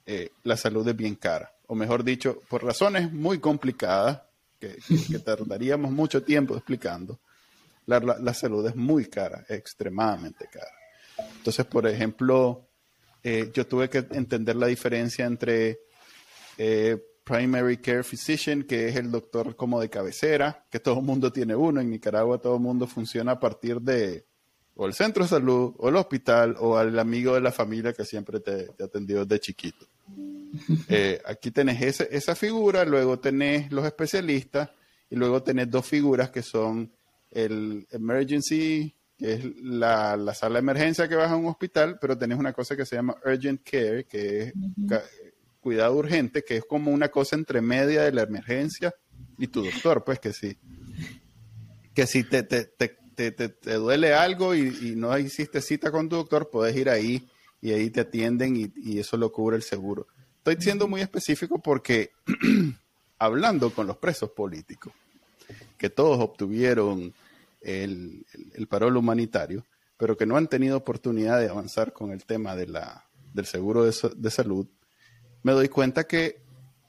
[0.06, 1.54] eh, la salud es bien cara.
[1.68, 4.22] O mejor dicho, por razones muy complicadas,
[4.60, 4.78] que,
[5.26, 7.20] tardaríamos mucho tiempo explicando,
[7.86, 10.72] la, salud es muy cara, extremadamente cara.
[11.38, 12.68] Entonces, por ejemplo,
[13.24, 15.82] eh, yo tuve que entender la diferencia entre
[16.64, 21.32] eh, primary care physician, que es el doctor como de cabecera, que todo el mundo
[21.32, 21.82] tiene uno.
[21.82, 24.26] En Nicaragua todo el mundo funciona a partir de
[24.76, 28.06] o el centro de salud, o el hospital, o al amigo de la familia que
[28.06, 29.88] siempre te, te atendió desde chiquito.
[30.90, 34.70] Eh, aquí tenés esa figura, luego tenés los especialistas,
[35.10, 36.92] y luego tenés dos figuras que son
[37.32, 42.38] el emergency, que es la, sala de emergencia que vas a un hospital, pero tenés
[42.38, 44.54] una cosa que se llama urgent care, que es
[45.62, 48.94] cuidado urgente, que es como una cosa entre media de la emergencia
[49.38, 50.58] y tu doctor, pues que sí.
[51.94, 52.66] Que si te, te,
[53.32, 57.28] te, duele algo y, no hiciste cita con tu doctor, puedes ir ahí
[57.62, 60.08] y ahí te atienden y, eso lo cubre el seguro.
[60.38, 62.12] Estoy siendo muy específico porque
[63.20, 64.94] hablando con los presos políticos,
[65.78, 67.14] que todos obtuvieron
[67.62, 69.66] el, el, parol humanitario,
[69.98, 73.86] pero que no han tenido oportunidad de avanzar con el tema de la, del seguro
[73.86, 74.68] de, salud,
[75.44, 76.42] me doy cuenta que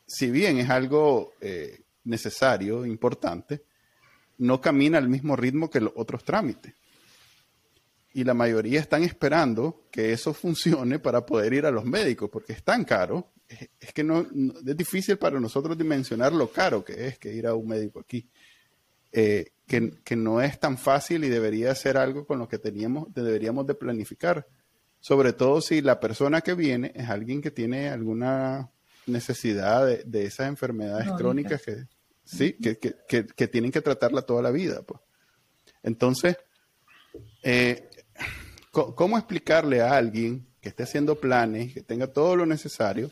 [0.07, 3.65] si bien es algo eh, necesario, importante,
[4.39, 6.75] no camina al mismo ritmo que los otros trámites.
[8.15, 12.53] Y la mayoría están esperando que eso funcione para poder ir a los médicos, porque
[12.53, 17.19] es tan caro, es, que no, es difícil para nosotros dimensionar lo caro que es
[17.19, 18.27] que ir a un médico aquí.
[19.13, 23.67] Eh, que, no es tan fácil y debería ser algo con lo que teníamos, deberíamos
[23.67, 24.47] de planificar.
[25.03, 28.71] Sobre todo si la persona que viene es alguien que tiene alguna
[29.07, 31.87] necesidad de, esas enfermedades crónicas que,
[32.25, 32.53] ¿sí?
[32.53, 34.83] Que, tienen que tratarla toda la vida.
[34.83, 35.01] Pues.
[35.83, 36.37] Entonces,
[37.43, 37.91] eh,
[38.71, 43.11] ¿cómo explicarle a alguien que esté haciendo planes, que tenga todo lo necesario,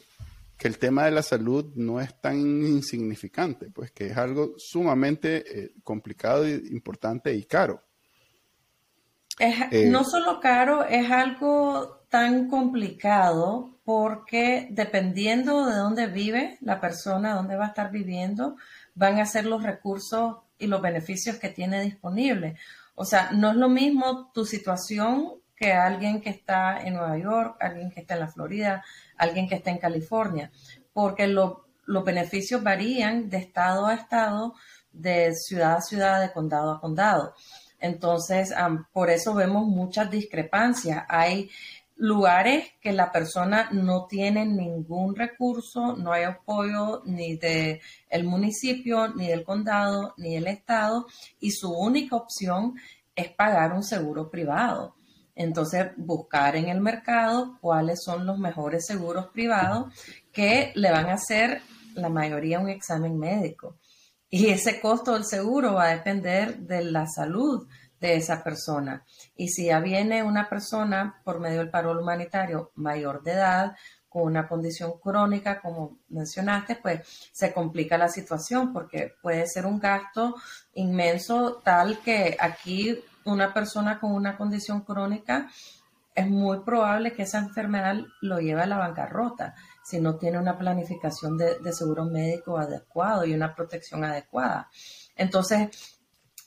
[0.56, 5.42] que el tema de la salud no es tan insignificante, pues que es algo sumamente
[5.58, 7.82] eh, complicado, importante y caro?
[9.40, 17.34] Eh, no solo caro, es algo tan complicado porque dependiendo de dónde vive la persona,
[17.34, 18.56] dónde va a estar viviendo,
[18.94, 22.56] van a ser los recursos y los beneficios que tiene disponible.
[22.94, 27.56] O sea, no es lo mismo tu situación que alguien que está en Nueva York,
[27.60, 28.84] alguien que está en la Florida,
[29.16, 30.50] alguien que está en California,
[30.92, 34.54] porque los beneficios varían de estado a estado,
[34.92, 37.34] de ciudad a ciudad, de condado a condado.
[37.80, 38.52] Entonces,
[38.92, 41.04] por eso vemos muchas discrepancias.
[41.08, 41.50] Hay
[41.96, 49.08] lugares que la persona no tiene ningún recurso, no hay apoyo ni del el municipio,
[49.08, 51.06] ni del condado, ni del estado,
[51.40, 52.74] y su única opción
[53.14, 54.94] es pagar un seguro privado.
[55.34, 59.92] Entonces, buscar en el mercado cuáles son los mejores seguros privados
[60.32, 61.62] que le van a hacer
[61.94, 63.76] la mayoría un examen médico.
[64.30, 67.66] Y ese costo del seguro va a depender de la salud
[68.00, 69.04] de esa persona.
[69.36, 73.76] Y si ya viene una persona por medio del parol humanitario mayor de edad,
[74.08, 79.78] con una condición crónica, como mencionaste, pues se complica la situación porque puede ser un
[79.78, 80.34] gasto
[80.74, 85.48] inmenso tal que aquí una persona con una condición crónica
[86.12, 89.54] es muy probable que esa enfermedad lo lleve a la bancarrota
[89.90, 94.70] si no tiene una planificación de, seguro médico adecuado y una protección adecuada.
[95.16, 95.68] Entonces,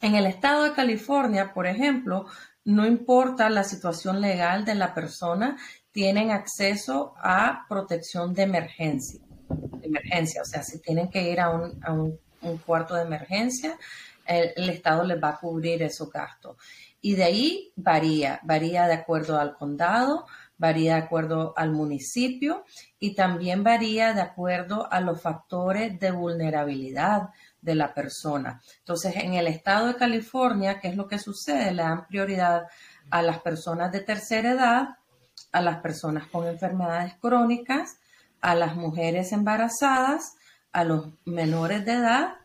[0.02, 2.26] en el estado de California, por ejemplo,
[2.66, 5.58] no importa la situación legal de la persona,
[5.92, 9.20] tienen acceso a protección de emergencia.
[9.82, 12.20] emergencia, o sea, si tienen que ir a un,
[12.66, 13.78] cuarto de emergencia,
[14.26, 16.58] el, Estado les va a cubrir esos gastos.
[17.02, 20.26] Y de ahí varía, varía de acuerdo al condado,
[20.58, 22.64] varía de acuerdo al municipio
[23.00, 27.30] y también varía de acuerdo a los factores de vulnerabilidad
[27.62, 28.62] de la persona.
[28.80, 31.72] Entonces, en el estado de California, ¿qué es lo que sucede?
[31.72, 32.68] Le dan prioridad
[33.10, 34.98] a las personas de tercera edad,
[35.52, 37.98] a las personas con enfermedades crónicas,
[38.42, 40.36] a las mujeres embarazadas,
[40.72, 42.36] a los menores de edad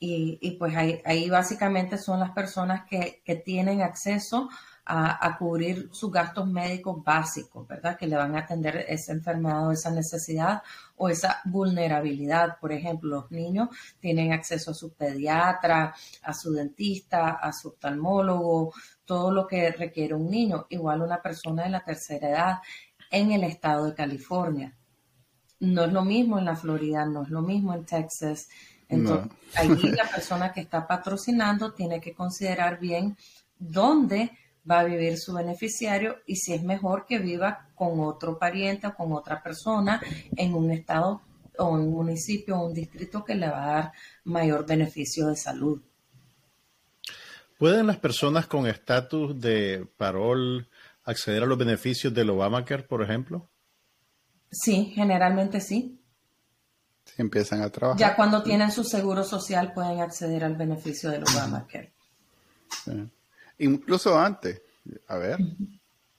[0.00, 4.48] y, pues ahí, básicamente son las personas que, tienen acceso
[4.90, 7.96] a, cubrir sus gastos médicos básicos, ¿verdad?
[7.98, 10.62] Que le van a atender esa enfermedad o esa necesidad
[10.96, 12.58] o esa vulnerabilidad.
[12.58, 13.68] Por ejemplo, los niños
[14.00, 18.72] tienen acceso a su pediatra, a su dentista, a su oftalmólogo,
[19.04, 20.66] todo lo que requiere un niño.
[20.70, 22.58] Igual una persona de la tercera edad
[23.10, 24.74] en el estado de California.
[25.60, 28.48] No es lo mismo en la Florida, no es lo mismo en Texas.
[28.88, 33.18] Entonces, allí la persona que está patrocinando tiene que considerar bien
[33.58, 34.30] dónde
[34.68, 38.94] va a vivir su beneficiario y si es mejor que viva con otro pariente o
[38.94, 40.00] con otra persona
[40.36, 41.22] en un estado
[41.58, 43.92] o un municipio o un distrito que le va a dar
[44.24, 45.80] mayor beneficio de salud.
[47.58, 50.68] ¿Pueden las personas con estatus de parol
[51.04, 53.48] acceder a los beneficios del Obamacare, por ejemplo?
[54.50, 56.00] Sí, generalmente sí.
[57.04, 57.98] Si empiezan a trabajar.
[57.98, 61.92] Ya cuando tienen su seguro social pueden acceder al beneficio del Obamacare.
[63.58, 64.62] Incluso antes.
[65.08, 65.38] A ver.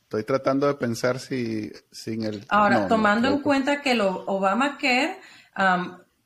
[0.03, 2.43] Estoy tratando de pensar si sin el...
[2.49, 5.19] Ahora, tomando en cuenta que el Obamacare,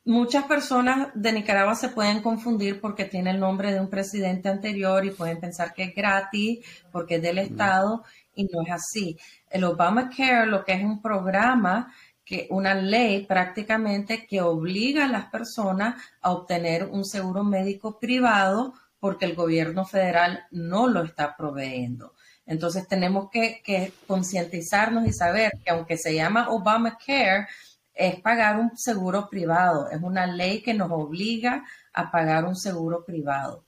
[0.06, 5.04] muchas personas de Nicaragua se pueden confundir porque tiene el nombre de un presidente anterior
[5.04, 8.04] y pueden pensar que es gratis porque es del Estado
[8.34, 9.18] y no es así.
[9.50, 11.92] El Obamacare lo que es un programa
[12.24, 18.72] que una ley prácticamente que obliga a las personas a obtener un seguro médico privado
[19.04, 22.14] porque el gobierno federal no lo está proveyendo.
[22.46, 27.46] Entonces tenemos que, concientizarnos y saber que aunque se llama Obamacare,
[27.92, 29.90] es pagar un seguro privado.
[29.90, 33.66] Es una ley que nos obliga a pagar un seguro privado.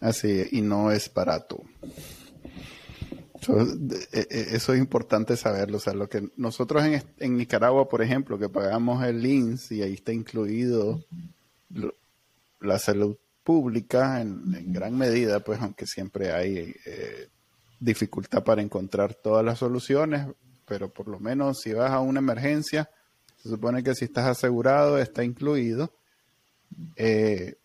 [0.00, 1.64] Así, y no es barato.
[3.48, 5.78] E, e, eso, es importante saberlo.
[5.78, 9.94] O sea, lo que nosotros en, Nicaragua, por ejemplo, que pagamos el INS y ahí
[9.94, 11.02] está incluido
[12.60, 17.28] la salud pública en, gran medida, pues aunque siempre hay eh,
[17.80, 20.26] dificultad para encontrar todas las soluciones,
[20.66, 22.88] pero por lo menos si vas a una emergencia,
[23.42, 25.92] se supone que si estás asegurado está incluido.
[26.96, 27.56] Eh,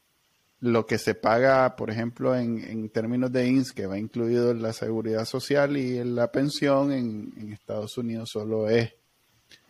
[0.60, 4.74] lo que se paga, por ejemplo, en, términos de INS, que va incluido en la
[4.74, 8.92] seguridad social y en la pensión, en, Estados Unidos solo es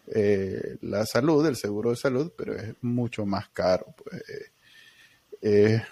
[0.08, 3.94] eh, la salud, el seguro de salud, pero es mucho más caro.
[4.02, 4.24] Pues,
[5.42, 5.84] eh,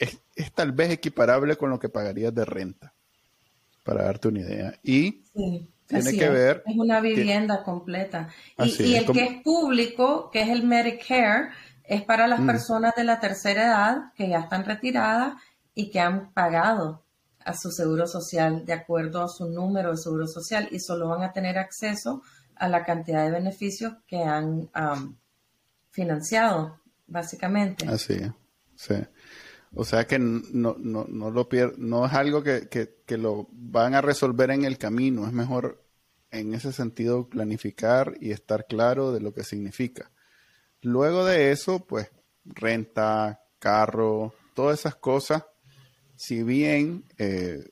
[0.00, 2.94] es, tal vez equiparable con lo que pagarías de renta,
[3.84, 4.74] para darte una idea.
[4.82, 5.22] Y
[5.86, 6.62] tiene que ver...
[6.66, 8.28] Es una vivienda completa.
[8.58, 11.50] Y, el que es público, que es el Medicare,
[11.84, 12.46] es para las mm.
[12.46, 15.34] personas de la tercera edad que ya están retiradas
[15.74, 17.04] y que han pagado
[17.44, 21.22] a su seguro social de acuerdo a su número de seguro social y solo van
[21.22, 22.22] a tener acceso
[22.54, 24.70] a la cantidad de beneficios que han
[25.90, 27.88] financiado, básicamente.
[27.88, 28.20] Así,
[28.76, 28.94] sí.
[29.74, 31.48] O sea que no, no, no, lo
[31.78, 35.84] no es algo que, que, lo van a resolver en el camino, es mejor
[36.32, 40.10] en ese sentido planificar y estar claro de lo que significa.
[40.82, 42.10] Luego de eso, pues
[42.44, 45.44] renta, carro, todas esas cosas,
[46.16, 47.64] si bien eh,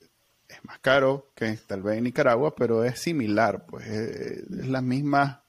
[0.47, 4.83] es más caro que tal vez en Nicaragua, pero es similar, pues eh, es, las
[4.83, 5.39] mismas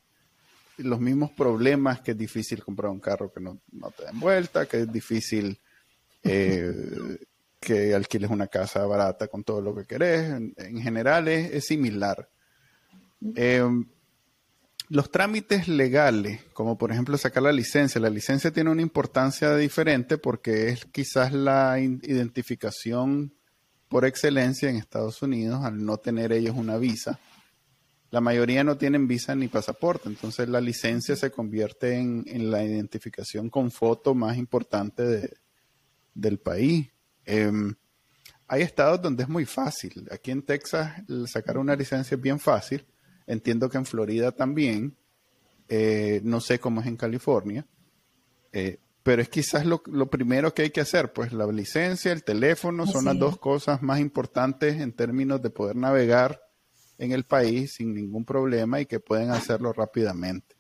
[0.79, 4.65] los mismos problemas que es difícil comprar un carro que no, no te den vuelta,
[4.65, 5.61] que es difícil
[6.23, 7.19] eh,
[7.61, 10.31] que alquiles una casa barata con todo lo que querés.
[10.57, 12.29] En, general es, similar.
[13.37, 13.63] Eh,
[14.89, 20.19] los trámites legales, como por ejemplo sacar la licencia, la licencia tiene una importancia diferente
[20.19, 23.35] porque es quizás la identificación
[23.89, 27.21] por excelencia en Estados Unidos al no tener ellos una visa.
[28.11, 32.65] La mayoría no tienen visa ni pasaporte, entonces la licencia se convierte en, en la
[32.65, 35.37] identificación con foto más importante de,
[36.15, 36.91] del país.
[37.25, 37.75] Em,
[38.49, 40.09] hay estados donde es muy fácil.
[40.11, 42.85] Aquí en Texas sacar una licencia es bien fácil.
[43.27, 44.97] Entiendo que en Florida también.
[45.69, 47.65] Eh, no sé cómo es en California.
[48.53, 49.81] Eh, pero es quizás lo,
[50.11, 51.13] primero que hay que hacer.
[51.13, 55.77] Pues la licencia, el teléfono son las dos cosas más importantes en términos de poder
[55.77, 56.43] navegar
[56.99, 60.57] en el país sin ningún problema y que pueden hacerlo rápidamente.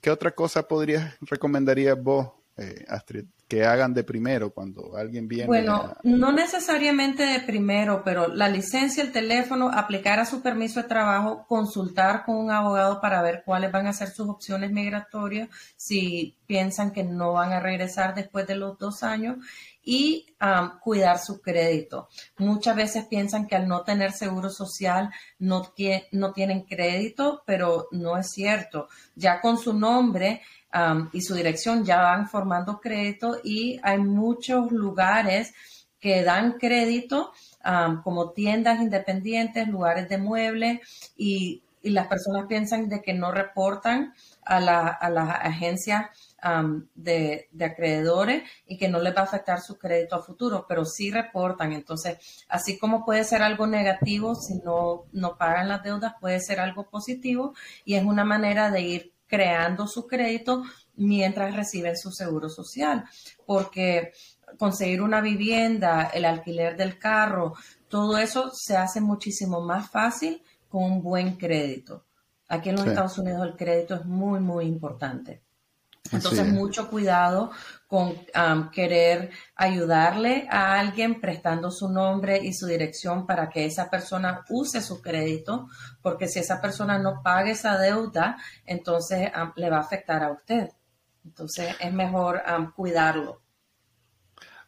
[0.00, 3.24] ¿Qué otra cosa podrías, recomendarías vos, eh, Astrid?
[3.48, 5.46] Que hagan de primero cuando alguien viene?
[5.46, 10.88] Bueno, no necesariamente de primero, pero la licencia, el teléfono, aplicar a su permiso de
[10.88, 16.36] trabajo, consultar con un abogado para ver cuáles van a ser sus opciones migratorias, si
[16.46, 19.38] piensan que no van a regresar después de los dos años
[19.82, 22.10] y um, cuidar su crédito.
[22.36, 25.72] Muchas veces piensan que al no tener seguro social no,
[26.12, 28.88] no tienen crédito, pero no es cierto.
[29.14, 30.42] Ya con su nombre
[30.74, 35.54] Um, y su dirección ya van formando crédito y hay muchos lugares
[35.98, 37.32] que dan crédito
[37.64, 40.80] um, como tiendas independientes, lugares de muebles
[41.16, 44.12] y, las personas piensan de que no reportan
[44.44, 46.10] a, la, a las agencias
[46.44, 50.66] um, de, de, acreedores y que no les va a afectar su crédito a futuro,
[50.68, 51.72] pero sí reportan.
[51.72, 56.60] Entonces, así como puede ser algo negativo si no, no pagan las deudas, puede ser
[56.60, 57.54] algo positivo
[57.86, 60.64] y es una manera de ir creando su crédito
[60.96, 63.04] mientras reciben su seguro social,
[63.46, 64.12] porque
[64.58, 67.54] conseguir una vivienda, el alquiler del carro,
[67.88, 72.06] todo eso se hace muchísimo más fácil con un buen crédito.
[72.48, 75.42] Aquí en los Estados Unidos el crédito es muy, muy importante.
[76.12, 77.50] Entonces, mucho cuidado
[77.86, 83.88] con um, querer ayudarle a alguien prestando su nombre y su dirección para que esa
[83.88, 85.68] persona use su crédito,
[86.02, 88.36] porque si esa persona no paga esa deuda,
[88.66, 90.68] entonces um, le va a afectar a usted.
[91.24, 93.40] Entonces, es mejor um, cuidarlo.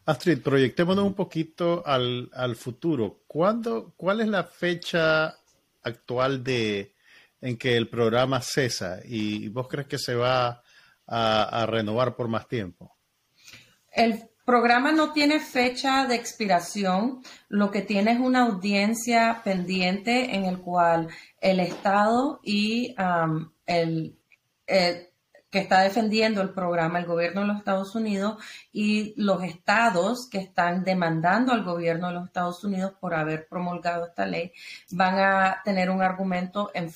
[0.05, 3.21] Astrid, proyectémonos un poquito al, al futuro.
[3.27, 5.37] ¿Cuándo, ¿Cuál es la fecha
[5.83, 6.95] actual de
[7.39, 8.99] en que el programa cesa?
[9.05, 10.63] ¿Y vos crees que se va
[11.11, 12.95] a, renovar por más tiempo?
[13.91, 20.45] El programa no tiene fecha de expiración, lo que tiene es una audiencia pendiente en
[20.45, 21.09] el cual
[21.41, 22.95] el Estado y
[23.65, 24.17] el,
[24.65, 28.41] que está defendiendo el programa, el gobierno de los Estados Unidos
[28.71, 34.05] y los estados que están demandando al gobierno de los Estados Unidos por haber promulgado
[34.05, 34.53] esta ley,
[34.91, 36.89] van a tener un argumento en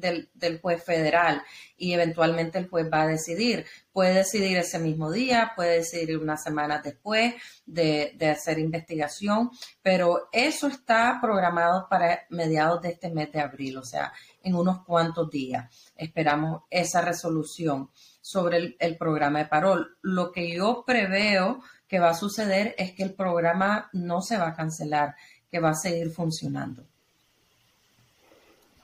[0.00, 1.42] del, juez federal
[1.76, 3.66] y eventualmente el juez va a decidir.
[3.92, 7.34] Puede decidir ese mismo día, puede decidir unas semanas después
[7.66, 9.50] de, hacer investigación,
[9.82, 14.84] pero eso está programado para mediados de este mes de abril, o sea, en unos
[14.84, 15.70] cuantos días.
[15.96, 17.90] Esperamos esa resolución
[18.20, 19.96] sobre el, el programa de parol.
[20.02, 24.48] Lo que yo preveo que va a suceder es que el programa no se va
[24.48, 25.16] a cancelar,
[25.50, 26.84] que va a seguir funcionando.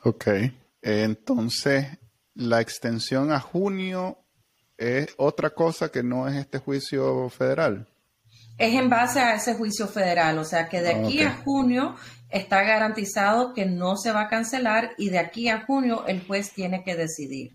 [0.03, 0.29] Ok.
[0.87, 1.99] Entonces,
[2.35, 4.19] la extensión a junio
[4.79, 7.89] es otra cosa que no es este juicio federal.
[8.57, 11.97] Es en base a ese juicio federal, o sea que de aquí a junio
[12.31, 16.53] está garantizado que no se va a cancelar y de aquí a junio el juez
[16.53, 17.53] tiene que decidir.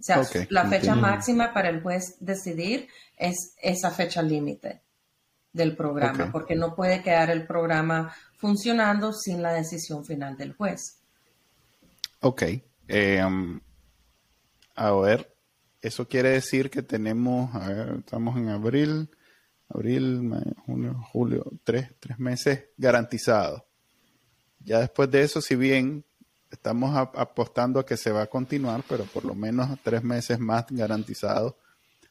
[0.00, 4.82] O sea, la fecha máxima para el juez decidir es esa fecha límite
[5.52, 11.03] del programa, porque no puede quedar el programa funcionando sin la decisión final del juez.
[12.24, 12.42] Ok.
[12.88, 13.60] Em,
[14.74, 15.36] a ver,
[15.82, 19.10] eso quiere decir que tenemos, a ver, estamos en abril,
[19.68, 20.32] abril,
[20.64, 23.62] junio, julio, tres, tres meses garantizados.
[24.60, 26.02] Ya después de eso, si bien
[26.50, 30.64] estamos apostando a que se va a continuar, pero por lo menos tres meses más
[30.70, 31.54] garantizados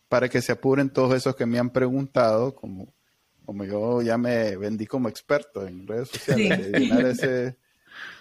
[0.08, 2.94] para que se apuren todos esos que me han preguntado, como,
[3.48, 6.60] como yo ya me vendí como experto en redes sociales,
[7.20, 7.58] ese,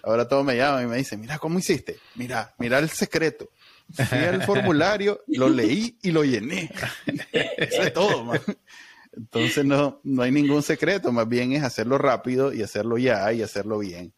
[0.03, 1.99] Ahora todo me llama y me dice, mira, ¿cómo hiciste?
[2.15, 3.51] Mira, mira el secreto.
[3.93, 6.71] Fui al formulario, lo leí y lo llené.
[7.33, 8.41] Eso es todo, man.
[9.15, 13.43] Entonces no, no hay ningún secreto, más bien es hacerlo rápido y hacerlo ya y
[13.43, 14.13] hacerlo bien.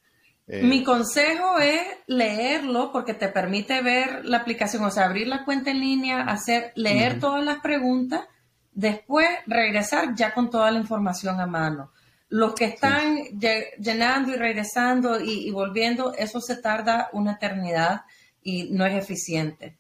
[0.47, 5.45] Eh, Mi consejo es leerlo porque te permite ver la aplicación, o sea, abrir la
[5.45, 8.27] cuenta en línea, hacer, leer todas las preguntas,
[8.73, 11.93] después regresar ya con toda la información a mano.
[12.35, 13.39] Los que están
[13.79, 18.01] llenando y regresando y, volviendo, eso se tarda una eternidad
[18.43, 19.79] y no es eficiente.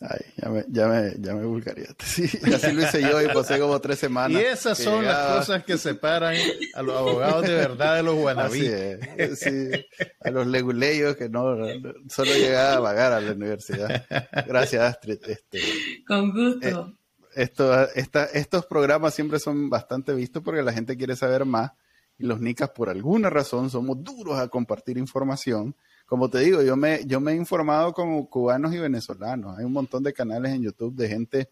[0.00, 1.62] Ay, ya me, ya me, ya me
[2.04, 4.40] Sí, así lo hice yo y pasé como tres semanas.
[4.40, 6.36] Y esas son las cosas que separan
[6.72, 8.70] a los abogados de verdad de los guanabí.
[9.34, 9.70] Sí,
[10.20, 11.56] a los leguleyos que no,
[12.08, 14.06] solo llegaba a pagar a la universidad.
[14.46, 15.18] Gracias, Astrid.
[15.26, 15.58] Este,
[16.06, 16.94] Con gusto.
[16.94, 16.99] Eh,
[17.34, 21.72] esto, estos programas siempre son bastante vistos porque la gente quiere saber más
[22.18, 25.74] y los nicas por alguna razón somos duros a compartir información.
[26.06, 29.58] Como te digo, yo me, yo me he informado con cubanos y venezolanos.
[29.58, 31.48] Hay un montón de canales en YouTube de gente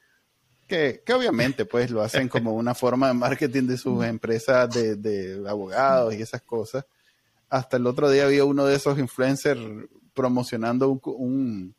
[0.67, 4.97] que, que obviamente pues lo hacen como una forma de marketing de sus empresas de,
[4.97, 6.85] de abogados y esas cosas.
[7.49, 9.61] Hasta el otro día había uno de esos influencers
[10.13, 11.77] promocionando un, un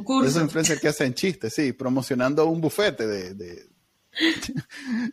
[0.00, 0.28] curso.
[0.28, 3.34] Esos influencers que hacen chistes, sí, promocionando un bufete de,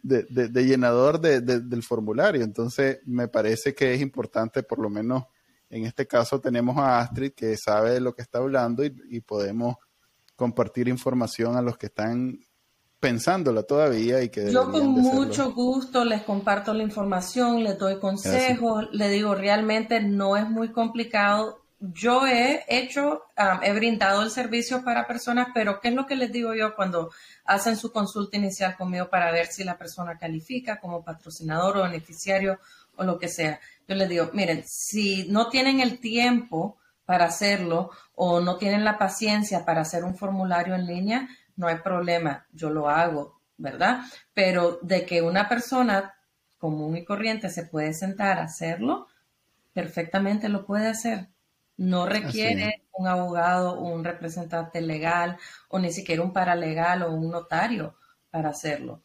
[0.03, 2.43] de, llenador del formulario.
[2.43, 5.23] Entonces, me parece que es importante, por lo menos
[5.69, 9.75] en este caso, tenemos a Astrid que sabe de lo que está hablando y, podemos
[10.35, 12.39] compartir información a los que están
[12.99, 18.87] pensándola todavía y que yo con mucho gusto les comparto la información, les doy consejos,
[18.91, 23.23] le digo realmente no es muy complicado yo he hecho,
[23.63, 27.11] he brindado el servicio para personas, pero ¿qué es lo que les digo yo cuando
[27.45, 32.59] hacen su consulta inicial conmigo para ver si la persona califica como patrocinador o beneficiario
[32.97, 33.59] o lo que sea?
[33.87, 38.97] Yo les digo, miren, si no tienen el tiempo para hacerlo o no tienen la
[38.97, 44.01] paciencia para hacer un formulario en línea, no hay problema, yo lo hago, ¿verdad?
[44.33, 46.13] Pero de que una persona
[46.57, 49.07] común y corriente se puede sentar a hacerlo,
[49.73, 51.29] perfectamente lo puede hacer.
[51.79, 55.37] No requiere un abogado, un representante legal
[55.69, 57.95] o ni siquiera un paralegal o un notario
[58.29, 59.01] para hacerlo.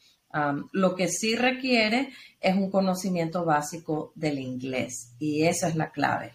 [0.72, 6.32] lo que sí requiere es un conocimiento básico del inglés y esa es la clave.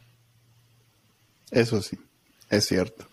[1.51, 1.99] Eso sí,
[2.49, 3.05] es cierto.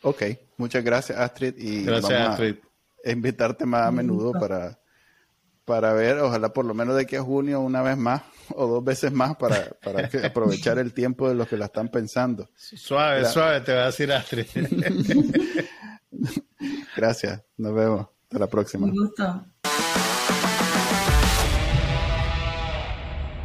[0.00, 0.22] Ok,
[0.56, 2.56] muchas gracias Astrid y gracias, vamos
[3.04, 4.78] a invitarte más a menudo para,
[5.66, 8.84] para ver, ojalá por lo menos de aquí a junio una vez más o dos
[8.84, 12.50] veces más para, para aprovechar el tiempo de los que la están pensando.
[12.56, 14.46] Suave, suave, te va a decir Astrid.
[16.96, 18.06] Gracias, nos vemos.
[18.24, 18.86] Hasta la próxima.
[18.86, 19.46] Un gusto.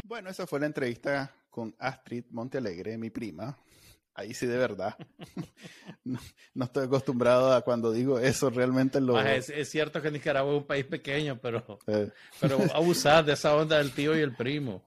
[0.04, 3.56] Bueno, esa fue la entrevista con Astrid Montealegre, mi prima.
[4.14, 4.96] Ahí sí, de verdad.
[6.52, 9.20] No, estoy acostumbrado a cuando digo eso, realmente lo...
[9.20, 12.10] Es, cierto que Nicaragua es un país pequeño, pero, eh.
[12.40, 14.82] pero abusar de esa onda del tío y el primo.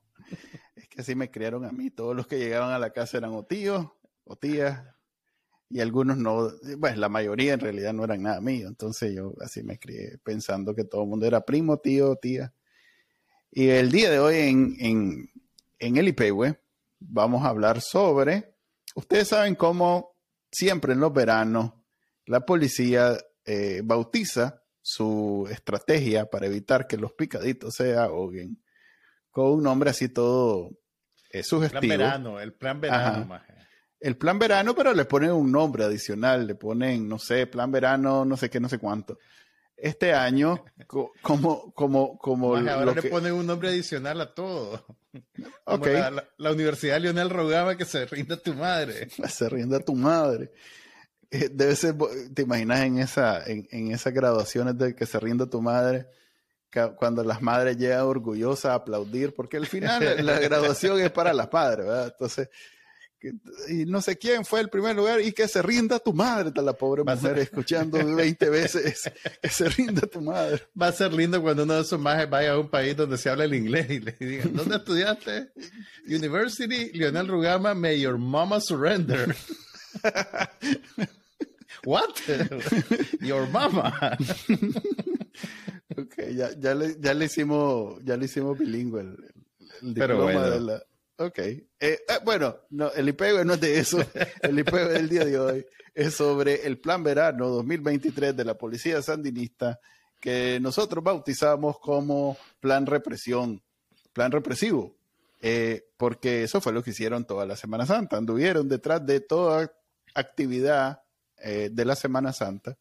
[0.94, 1.90] Que así me criaron a mí.
[1.90, 3.88] Todos los que llegaban a la casa eran o tíos
[4.24, 4.84] o tías.
[5.70, 8.68] Y algunos no, pues la mayoría en realidad no eran nada mío.
[8.68, 12.54] Entonces yo así me crié pensando que todo el mundo era primo, tío, tía.
[13.52, 15.32] Y el día de hoy en, en,
[15.80, 16.54] en el IPW
[17.00, 18.56] vamos a hablar sobre,
[18.96, 20.16] ustedes saben cómo
[20.52, 21.74] siempre en los veranos
[22.26, 28.62] la policía eh, bautiza su estrategia para evitar que los picaditos se ahoguen
[29.32, 30.72] con un nombre así todo
[31.34, 31.82] eh, sugestivo.
[31.82, 33.42] El plan verano, el plan verano.
[34.00, 38.24] El plan verano, pero le ponen un nombre adicional, le ponen, no sé, plan verano,
[38.24, 39.18] no sé qué, no sé cuánto.
[39.76, 40.64] Este año,
[41.22, 42.56] como, como, como.
[42.56, 44.86] ahora le ponen un nombre adicional a todo.
[45.66, 46.02] Okay.
[46.38, 49.10] La, Universidad Lionel Rogaba que se rinda tu madre.
[49.30, 50.52] Se rinda tu madre.
[51.30, 51.96] Eh, debe ser,
[52.34, 56.08] te imaginas en esa, en, en esas graduaciones de que se rinda tu madre
[56.96, 61.52] cuando las madres llegan orgullosas a aplaudir, porque al final la graduación es para las
[61.52, 62.08] madres, ¿verdad?
[62.08, 62.50] Entonces,
[63.70, 66.62] y no sé quién fue el primer lugar y que se rinda tu madre, está
[66.62, 69.10] la pobre mujer escuchando 20 veces
[69.42, 70.62] que se rinda tu madre.
[70.80, 73.30] Va a ser lindo cuando uno de esos majes vaya a un país donde se
[73.30, 75.54] habla el inglés y le digan, ¿dónde estudiaste?
[76.08, 79.36] University Lionel Rugama, may your mama surrender.
[81.86, 82.16] What?
[83.20, 84.18] Your mama.
[85.90, 89.18] Ok, ya, ya, le, ya le hicimos, ya le hicimos bilingüe el,
[89.82, 90.84] diploma de la.
[91.18, 91.40] Ok.
[91.40, 93.98] Eh, eh, bueno, no, el IPV no es de eso.
[94.42, 99.02] El IPV del día de hoy es sobre el plan verano 2023 de la policía
[99.02, 99.80] sandinista
[100.20, 103.62] que nosotros bautizamos como plan represión,
[104.12, 104.96] plan represivo,
[105.42, 108.18] eh, porque eso fue lo que hicieron toda la Semana Santa.
[108.18, 109.72] Anduvieron detrás de toda
[110.16, 111.02] actividad
[111.44, 112.78] de la Semana Santa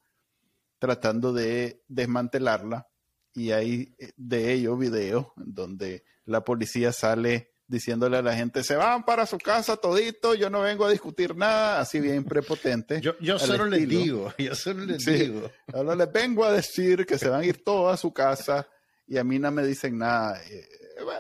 [0.78, 2.91] tratando de desmantelarla
[3.34, 8.76] y hay eh, de ello videos donde la policía sale diciéndole a la gente, se
[8.76, 13.00] van para su casa todito, yo no vengo a discutir nada, así bien prepotente.
[13.00, 15.50] yo, yo solo les digo, yo solo les digo.
[15.72, 18.68] Ahora les vengo a decir que se van a ir todos a su casa
[19.06, 20.38] y a mí no me dicen nada.
[20.44, 20.68] Eh,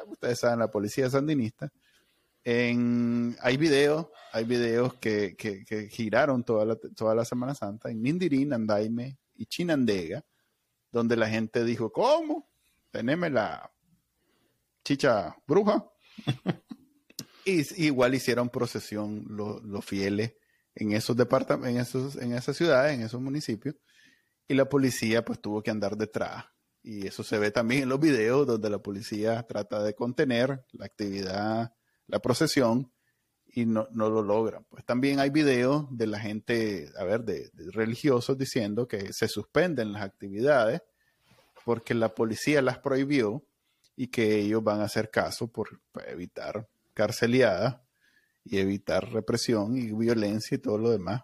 [0.08, 1.72] ustedes saben, la policía sandinista.
[2.44, 8.02] En, hay videos, hay videos que, que, giraron toda la, toda la Semana Santa en
[8.02, 10.22] Nindirín, Andaime y Chinandega
[10.92, 12.50] donde la gente dijo, ¿cómo?
[12.90, 13.72] Teneme la
[14.84, 15.90] chicha bruja.
[17.44, 20.34] y igual hicieron procesión los, fieles
[20.74, 23.74] en esos departamentos, en esos, en esas ciudades, en esos municipios,
[24.46, 26.44] y la policía pues tuvo que andar detrás.
[26.82, 30.84] Y eso se ve también en los videos donde la policía trata de contener la
[30.84, 31.74] actividad,
[32.06, 32.92] la procesión,
[33.52, 34.64] y no, no, lo logran.
[34.68, 39.92] Pues también hay videos de la gente, a ver, de, religiosos diciendo que se suspenden
[39.92, 40.82] las actividades
[41.64, 43.44] porque la policía las prohibió
[43.94, 47.76] y que ellos van a hacer caso por evitar carceliadas
[48.44, 51.22] y evitar represión y violencia y todo lo demás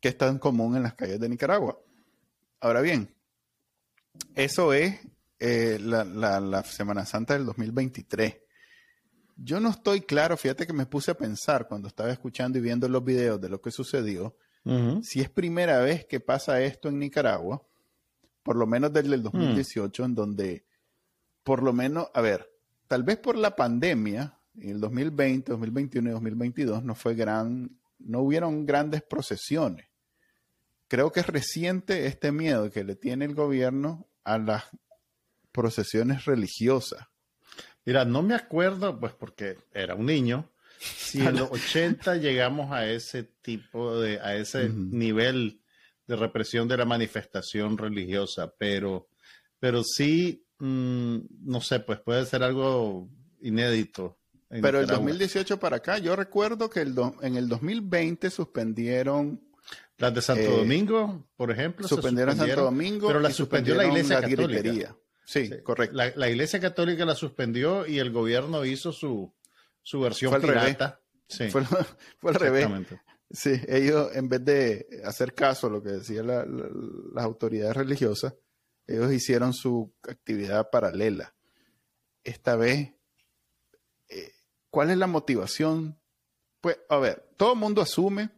[0.00, 1.78] que es tan común en las calles de Nicaragua.
[2.60, 3.14] Ahora bien,
[4.34, 4.98] Eso es
[5.38, 8.36] eh, la, la, Semana Santa del 2023.
[9.40, 12.88] Yo no estoy claro, fíjate que me puse a pensar cuando estaba escuchando y viendo
[12.88, 14.36] los videos de lo que sucedió,
[15.02, 17.62] si es primera vez que pasa esto en Nicaragua,
[18.42, 20.66] por lo menos desde el 2018, en donde,
[21.42, 22.50] por lo menos, a ver,
[22.86, 28.20] tal vez por la pandemia, en el 2020, 2021 y 2022 no fue gran, no
[28.20, 29.86] hubieron grandes procesiones.
[30.88, 34.64] Creo que es reciente este miedo que le tiene el gobierno a las
[35.52, 37.06] procesiones religiosas.
[37.88, 40.46] Mira, no me acuerdo, pues porque era un niño,
[40.78, 45.62] si en los 80 llegamos a ese tipo de, a ese nivel
[46.06, 49.08] de represión de la manifestación religiosa, pero,
[49.58, 51.16] pero sí, mm,
[51.46, 53.08] no sé, pues puede ser algo
[53.40, 54.18] inédito.
[54.50, 59.40] Pero el 2018 para acá, yo recuerdo que el en el 2020 suspendieron
[59.96, 61.88] las de Santo eh, Domingo, por ejemplo.
[61.88, 63.06] Suspendieron, Santo Domingo.
[63.06, 64.94] Pero la suspendió la Iglesia Católica.
[65.28, 65.94] Sí, correcto.
[65.94, 69.30] La, Iglesia Católica la suspendió y el gobierno hizo su,
[69.82, 71.02] su versión fue pirata.
[71.28, 71.50] Sí.
[71.50, 71.62] Fue,
[72.18, 72.66] fue, al revés.
[73.30, 78.36] Sí, ellos en vez de hacer caso a lo que decían las autoridades religiosas,
[78.86, 81.34] ellos hicieron su actividad paralela.
[82.24, 82.94] Esta vez,
[84.08, 84.32] eh,
[84.70, 86.00] ¿cuál es la motivación?
[86.62, 88.30] Pues, a ver, todo el mundo asume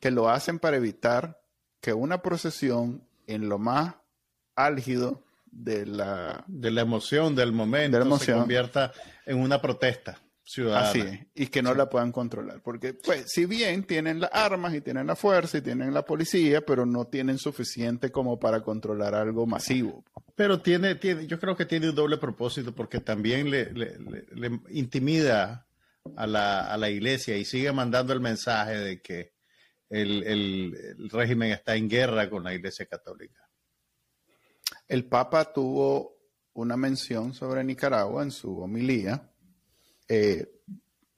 [0.00, 1.40] que lo hacen para evitar
[1.80, 3.94] que una procesión en lo más
[4.56, 8.92] álgido de la, de la emoción del momento se convierta
[9.26, 10.88] en una protesta ciudadana.
[10.88, 12.62] Así es, y que no la puedan controlar.
[12.62, 16.62] Porque, pues, si bien tienen las armas y tienen la fuerza y tienen la policía,
[16.62, 20.04] pero no tienen suficiente como para controlar algo masivo.
[20.34, 24.60] Pero tiene, tiene yo creo que tiene un doble propósito porque también le, le, le,
[24.70, 25.66] intimida
[26.16, 29.32] a la, a la iglesia y sigue mandando el mensaje de que
[29.90, 33.47] el, régimen está en guerra con la Iglesia Católica.
[34.86, 36.18] El Papa tuvo
[36.54, 39.30] una mención sobre Nicaragua en su homilía.
[40.08, 40.46] Eh,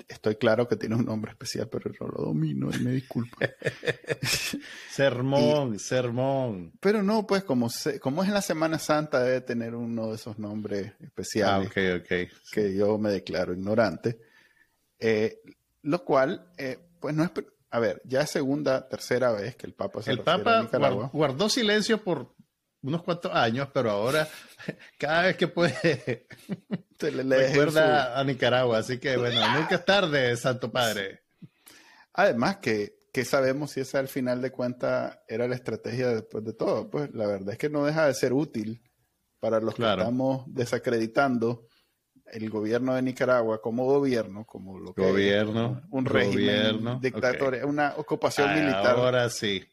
[0.08, 3.38] estoy claro que tiene un nombre especial, pero no lo domino y me disculpo.
[4.90, 6.72] sermón, sermón.
[6.80, 7.68] Pero no, pues como,
[8.00, 12.00] como es en la Semana Santa, debe tener uno de esos nombres especiales ah,
[12.52, 14.18] que yo me declaro ignorante.
[14.98, 15.40] Eh,
[15.82, 17.30] lo cual, eh, pues no es,
[17.70, 20.68] a ver, ya es segunda, tercera vez que el Papa se El Papa
[21.12, 22.34] guardó silencio por
[22.82, 24.28] unos cuantos años, pero ahora
[24.98, 26.26] cada vez que puede
[26.98, 28.78] se le, recuerda a Nicaragua.
[28.78, 31.22] Así que bueno, nunca es tarde, Santo Padre.
[32.14, 36.52] Además que, que sabemos si esa al final de cuentas era la estrategia después de
[36.52, 36.90] todo.
[36.90, 38.82] Pues la verdad es que no deja de ser útil
[39.38, 41.66] para los que estamos desacreditando
[42.26, 48.54] el gobierno de Nicaragua como gobierno, como lo que gobierno, un régimen dictatorio, una ocupación
[48.54, 48.96] militar.
[48.96, 49.64] Ahora sí.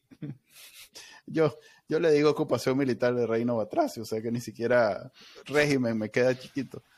[1.25, 5.11] Yo, yo le digo ocupación militar de Reino Batracio, o sea que ni siquiera
[5.45, 6.83] régimen me queda chiquito.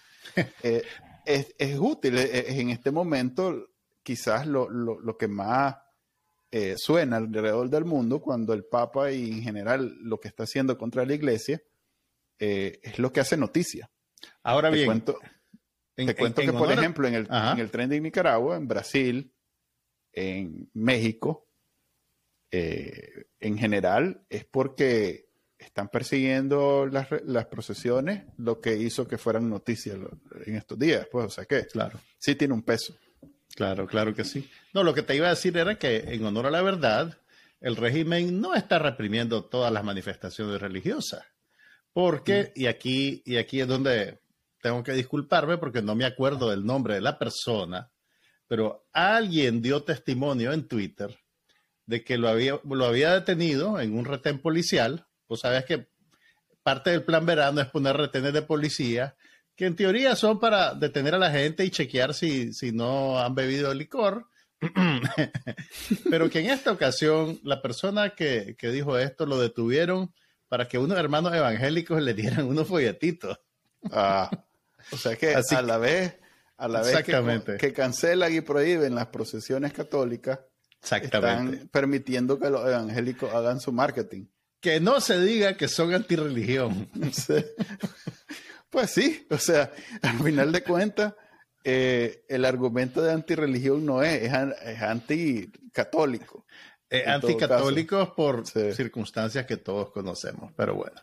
[0.64, 0.84] Eh,
[1.26, 3.70] es, es, útil, es, en este momento
[4.04, 5.76] quizás lo, lo, lo que más
[6.52, 10.78] eh, suena alrededor del mundo cuando el Papa y en general lo que está haciendo
[10.78, 11.62] contra la Iglesia
[12.40, 13.92] eh, es lo que hace noticia.
[14.42, 15.04] Ahora bien,
[15.96, 19.34] te cuento que, por ejemplo, en el, en el tren de Nicaragua, en Brasil,
[20.12, 21.49] en México,
[22.52, 29.50] eh, en general, es porque están persiguiendo las, las, procesiones, lo que hizo que fueran
[29.50, 29.97] noticias
[30.45, 31.08] en estos días.
[31.12, 32.00] Pues, o sea que, claro.
[32.18, 32.95] sí tiene un peso.
[33.56, 34.50] Claro, claro que sí.
[34.74, 37.18] No, lo que te iba a decir era que, en honor a la verdad,
[37.60, 41.26] el régimen no está reprimiendo todas las manifestaciones religiosas.
[41.91, 42.60] Porque, mm.
[42.62, 44.20] y aquí, y aquí es donde
[44.62, 47.91] tengo que disculparme porque no me acuerdo del nombre de la persona,
[48.47, 51.18] pero alguien dio testimonio en Twitter
[51.90, 55.08] de que lo había, lo había detenido en un retén policial.
[55.26, 55.88] Pues sabes que
[56.62, 59.16] parte del plan verano es poner retenes de policía,
[59.56, 63.34] que en teoría son para detener a la gente y chequear si, si no han
[63.34, 64.28] bebido licor.
[66.12, 70.14] pero que en esta ocasión la persona que, que dijo esto lo detuvieron
[70.48, 73.40] para que unos hermanos evangélicos le dieran unos folletitos.
[73.92, 74.30] Ah.
[74.92, 76.20] O sea que a la vez,
[76.58, 77.04] a la vez
[77.58, 80.40] que, cancelan y prohíben las procesiones católicas,
[80.82, 84.26] están permitiendo que los evangélicos hagan su marketing.
[84.60, 86.90] Que no se diga que son antirreligión.
[88.70, 89.72] pues sí, o sea,
[90.02, 91.14] al final de cuentas,
[91.64, 96.46] eh, el argumento de antirreligión no es, es, anticatólico.
[96.90, 101.02] Eh, anticatólicos por circunstancias que todos conocemos, pero bueno.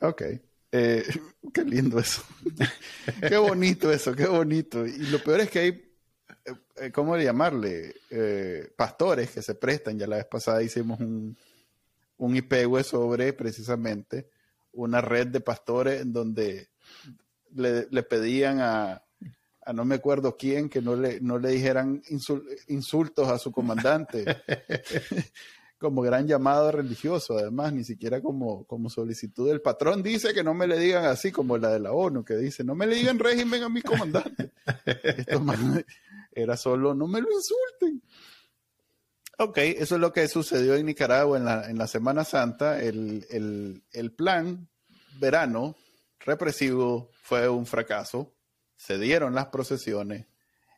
[0.00, 0.22] Ok.
[0.72, 1.04] Eh,
[1.54, 2.22] qué lindo eso.
[3.28, 4.86] qué bonito eso, qué bonito.
[4.86, 5.91] Y lo peor es que hay,
[6.92, 7.94] ¿cómo llamarle?
[8.76, 9.98] pastores que se prestan.
[9.98, 11.36] Ya la vez pasada hicimos un,
[12.18, 14.28] un IPW sobre precisamente
[14.72, 16.68] una red de pastores en donde
[17.54, 19.02] le, pedían a,
[19.74, 22.02] no me acuerdo quién que no le, no le dijeran
[22.68, 24.24] insultos a su comandante.
[25.82, 29.50] como gran llamado religioso, además, ni siquiera como, como solicitud.
[29.50, 32.36] El patrón dice que no me le digan así, como la de la ONU, que
[32.36, 34.52] dice, no me le digan régimen a mi comandante.
[34.86, 35.42] Esto
[36.32, 38.02] era solo, no me lo insulten.
[39.38, 42.80] Ok, eso es lo que sucedió en Nicaragua en la, en la Semana Santa.
[42.80, 44.68] El, el, el plan
[45.18, 45.76] verano
[46.20, 48.32] represivo fue un fracaso.
[48.76, 50.26] Se dieron las procesiones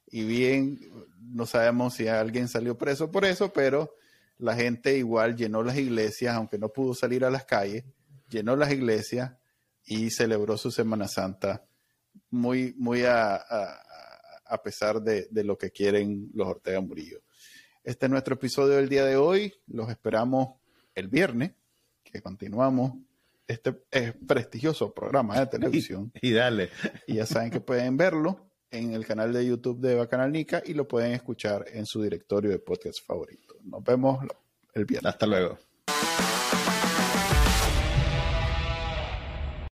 [0.06, 0.78] y bien,
[1.20, 3.96] no sabemos si alguien salió preso por eso, pero
[4.44, 7.82] la gente igual llenó las iglesias, aunque no pudo salir a las calles,
[8.28, 9.32] llenó las iglesias
[9.86, 11.64] y celebró su Semana Santa
[12.28, 17.22] muy, muy a, a, pesar de, de, lo que quieren los Ortega Murillo.
[17.82, 19.50] Este es nuestro episodio del día de hoy.
[19.66, 20.60] Los esperamos
[20.94, 21.52] el viernes,
[22.02, 22.98] que continuamos
[23.46, 23.72] este
[24.26, 26.12] prestigioso programa de televisión.
[26.20, 26.68] Y, dale.
[27.06, 30.74] Y ya saben que pueden verlo en el canal de YouTube de Bacanal Nica y
[30.74, 33.43] lo pueden escuchar en su directorio de podcast favorito.
[33.64, 34.24] Nos vemos
[34.74, 35.12] el viernes.
[35.12, 35.58] Hasta luego.